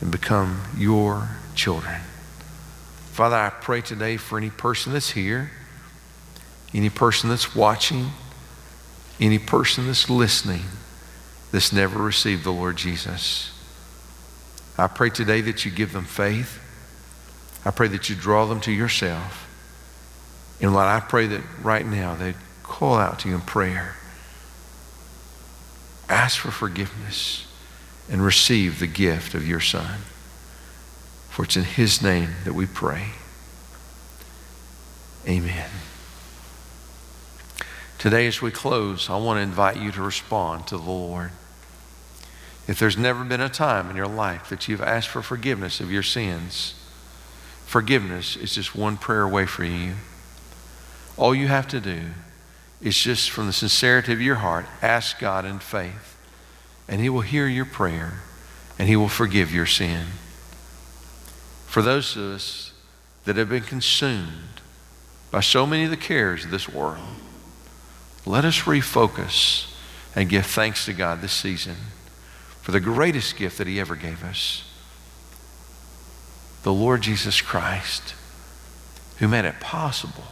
and 0.00 0.10
become 0.10 0.62
your 0.76 1.28
children. 1.54 2.00
Father, 3.12 3.36
I 3.36 3.50
pray 3.50 3.82
today 3.82 4.16
for 4.16 4.38
any 4.38 4.50
person 4.50 4.92
that's 4.92 5.10
here, 5.10 5.50
any 6.74 6.90
person 6.90 7.28
that's 7.28 7.54
watching, 7.54 8.10
any 9.20 9.38
person 9.38 9.86
that's 9.86 10.08
listening 10.08 10.64
that's 11.52 11.72
never 11.72 12.02
received 12.02 12.44
the 12.44 12.50
Lord 12.50 12.76
Jesus. 12.76 13.52
I 14.78 14.86
pray 14.86 15.10
today 15.10 15.42
that 15.42 15.64
you 15.64 15.70
give 15.70 15.92
them 15.92 16.06
faith. 16.06 16.58
I 17.64 17.70
pray 17.70 17.88
that 17.88 18.08
you 18.08 18.16
draw 18.16 18.46
them 18.46 18.60
to 18.62 18.72
yourself. 18.72 19.48
And 20.60 20.72
Lord, 20.72 20.86
I 20.86 21.00
pray 21.00 21.26
that 21.28 21.42
right 21.62 21.86
now 21.86 22.14
they 22.14 22.34
call 22.62 22.94
out 22.94 23.20
to 23.20 23.28
you 23.28 23.34
in 23.34 23.40
prayer. 23.40 23.96
Ask 26.08 26.38
for 26.38 26.50
forgiveness 26.50 27.46
and 28.10 28.24
receive 28.24 28.78
the 28.78 28.86
gift 28.86 29.34
of 29.34 29.46
your 29.46 29.60
Son. 29.60 30.00
For 31.30 31.44
it's 31.44 31.56
in 31.56 31.64
His 31.64 32.02
name 32.02 32.30
that 32.44 32.52
we 32.52 32.66
pray. 32.66 33.06
Amen. 35.26 35.70
Today, 37.98 38.26
as 38.26 38.42
we 38.42 38.50
close, 38.50 39.08
I 39.08 39.16
want 39.16 39.38
to 39.38 39.42
invite 39.42 39.76
you 39.76 39.92
to 39.92 40.02
respond 40.02 40.66
to 40.66 40.76
the 40.76 40.82
Lord. 40.82 41.30
If 42.66 42.78
there's 42.78 42.98
never 42.98 43.22
been 43.24 43.40
a 43.40 43.48
time 43.48 43.88
in 43.90 43.96
your 43.96 44.08
life 44.08 44.48
that 44.48 44.66
you've 44.66 44.82
asked 44.82 45.08
for 45.08 45.22
forgiveness 45.22 45.80
of 45.80 45.90
your 45.90 46.02
sins, 46.02 46.74
forgiveness 47.72 48.36
is 48.36 48.54
just 48.54 48.76
one 48.76 48.98
prayer 48.98 49.22
away 49.22 49.46
for 49.46 49.64
you. 49.64 49.94
All 51.16 51.34
you 51.34 51.48
have 51.48 51.66
to 51.68 51.80
do 51.80 52.02
is 52.82 52.94
just 52.94 53.30
from 53.30 53.46
the 53.46 53.52
sincerity 53.54 54.12
of 54.12 54.20
your 54.20 54.34
heart, 54.34 54.66
ask 54.82 55.18
God 55.18 55.46
in 55.46 55.58
faith, 55.58 56.18
and 56.86 57.00
He 57.00 57.08
will 57.08 57.22
hear 57.22 57.46
your 57.46 57.64
prayer 57.64 58.20
and 58.78 58.90
He 58.90 58.94
will 58.96 59.08
forgive 59.08 59.54
your 59.54 59.64
sin. 59.64 60.08
For 61.66 61.80
those 61.80 62.14
of 62.14 62.34
us 62.34 62.74
that 63.24 63.36
have 63.36 63.48
been 63.48 63.62
consumed 63.62 64.60
by 65.30 65.40
so 65.40 65.66
many 65.66 65.84
of 65.84 65.90
the 65.90 65.96
cares 65.96 66.44
of 66.44 66.50
this 66.50 66.68
world, 66.68 67.00
let 68.26 68.44
us 68.44 68.60
refocus 68.64 69.72
and 70.14 70.28
give 70.28 70.44
thanks 70.44 70.84
to 70.84 70.92
God 70.92 71.22
this 71.22 71.32
season 71.32 71.76
for 72.60 72.72
the 72.72 72.80
greatest 72.80 73.34
gift 73.38 73.56
that 73.56 73.66
He 73.66 73.80
ever 73.80 73.96
gave 73.96 74.22
us 74.22 74.64
the 76.62 76.72
Lord 76.72 77.02
Jesus 77.02 77.40
Christ, 77.40 78.14
who 79.18 79.28
made 79.28 79.44
it 79.44 79.60
possible 79.60 80.24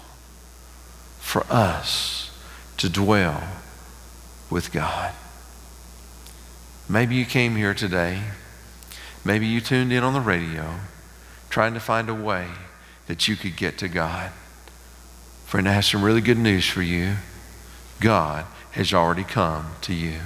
for 1.19 1.45
us 1.51 2.31
to 2.77 2.89
dwell 2.89 3.43
with 4.49 4.73
God. 4.73 5.13
Maybe 6.89 7.15
you 7.15 7.25
came 7.25 7.57
here 7.57 7.75
today. 7.75 8.23
Maybe 9.25 9.47
you 9.47 9.61
tuned 9.61 9.93
in 9.93 10.03
on 10.03 10.15
the 10.15 10.21
radio 10.21 10.77
trying 11.51 11.75
to 11.75 11.81
find 11.81 12.09
a 12.09 12.15
way 12.15 12.47
that 13.07 13.29
you 13.29 13.37
could 13.37 13.57
get 13.57 13.77
to 13.79 13.89
God. 13.89 14.31
Friend, 15.47 15.69
I 15.69 15.73
have 15.73 15.85
some 15.85 16.03
really 16.03 16.21
good 16.21 16.39
news 16.39 16.67
for 16.67 16.83
you. 16.83 17.17
God 18.01 18.47
has 18.73 18.95
already 18.95 19.25
come 19.25 19.73
to 19.83 19.93
you, 19.93 20.21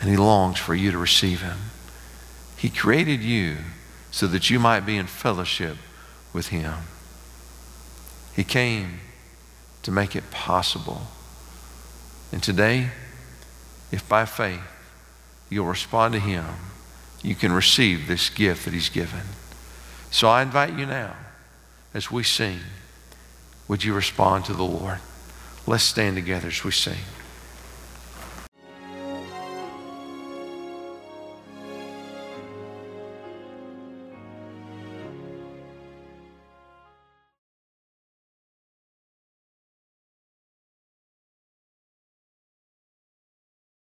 and 0.00 0.10
He 0.10 0.16
longs 0.16 0.58
for 0.58 0.74
you 0.74 0.90
to 0.90 0.98
receive 0.98 1.42
Him. 1.42 1.58
He 2.56 2.70
created 2.70 3.20
you 3.20 3.58
so 4.14 4.28
that 4.28 4.48
you 4.48 4.60
might 4.60 4.86
be 4.86 4.96
in 4.96 5.08
fellowship 5.08 5.76
with 6.32 6.46
Him. 6.46 6.72
He 8.36 8.44
came 8.44 9.00
to 9.82 9.90
make 9.90 10.14
it 10.14 10.30
possible. 10.30 11.08
And 12.30 12.40
today, 12.40 12.90
if 13.90 14.08
by 14.08 14.24
faith 14.24 14.60
you'll 15.50 15.66
respond 15.66 16.14
to 16.14 16.20
Him, 16.20 16.44
you 17.24 17.34
can 17.34 17.50
receive 17.50 18.06
this 18.06 18.30
gift 18.30 18.66
that 18.66 18.72
He's 18.72 18.88
given. 18.88 19.22
So 20.12 20.28
I 20.28 20.42
invite 20.42 20.78
you 20.78 20.86
now, 20.86 21.16
as 21.92 22.08
we 22.08 22.22
sing, 22.22 22.60
would 23.66 23.82
you 23.82 23.94
respond 23.94 24.44
to 24.44 24.54
the 24.54 24.62
Lord? 24.62 25.00
Let's 25.66 25.82
stand 25.82 26.14
together 26.14 26.46
as 26.46 26.62
we 26.62 26.70
sing. 26.70 27.02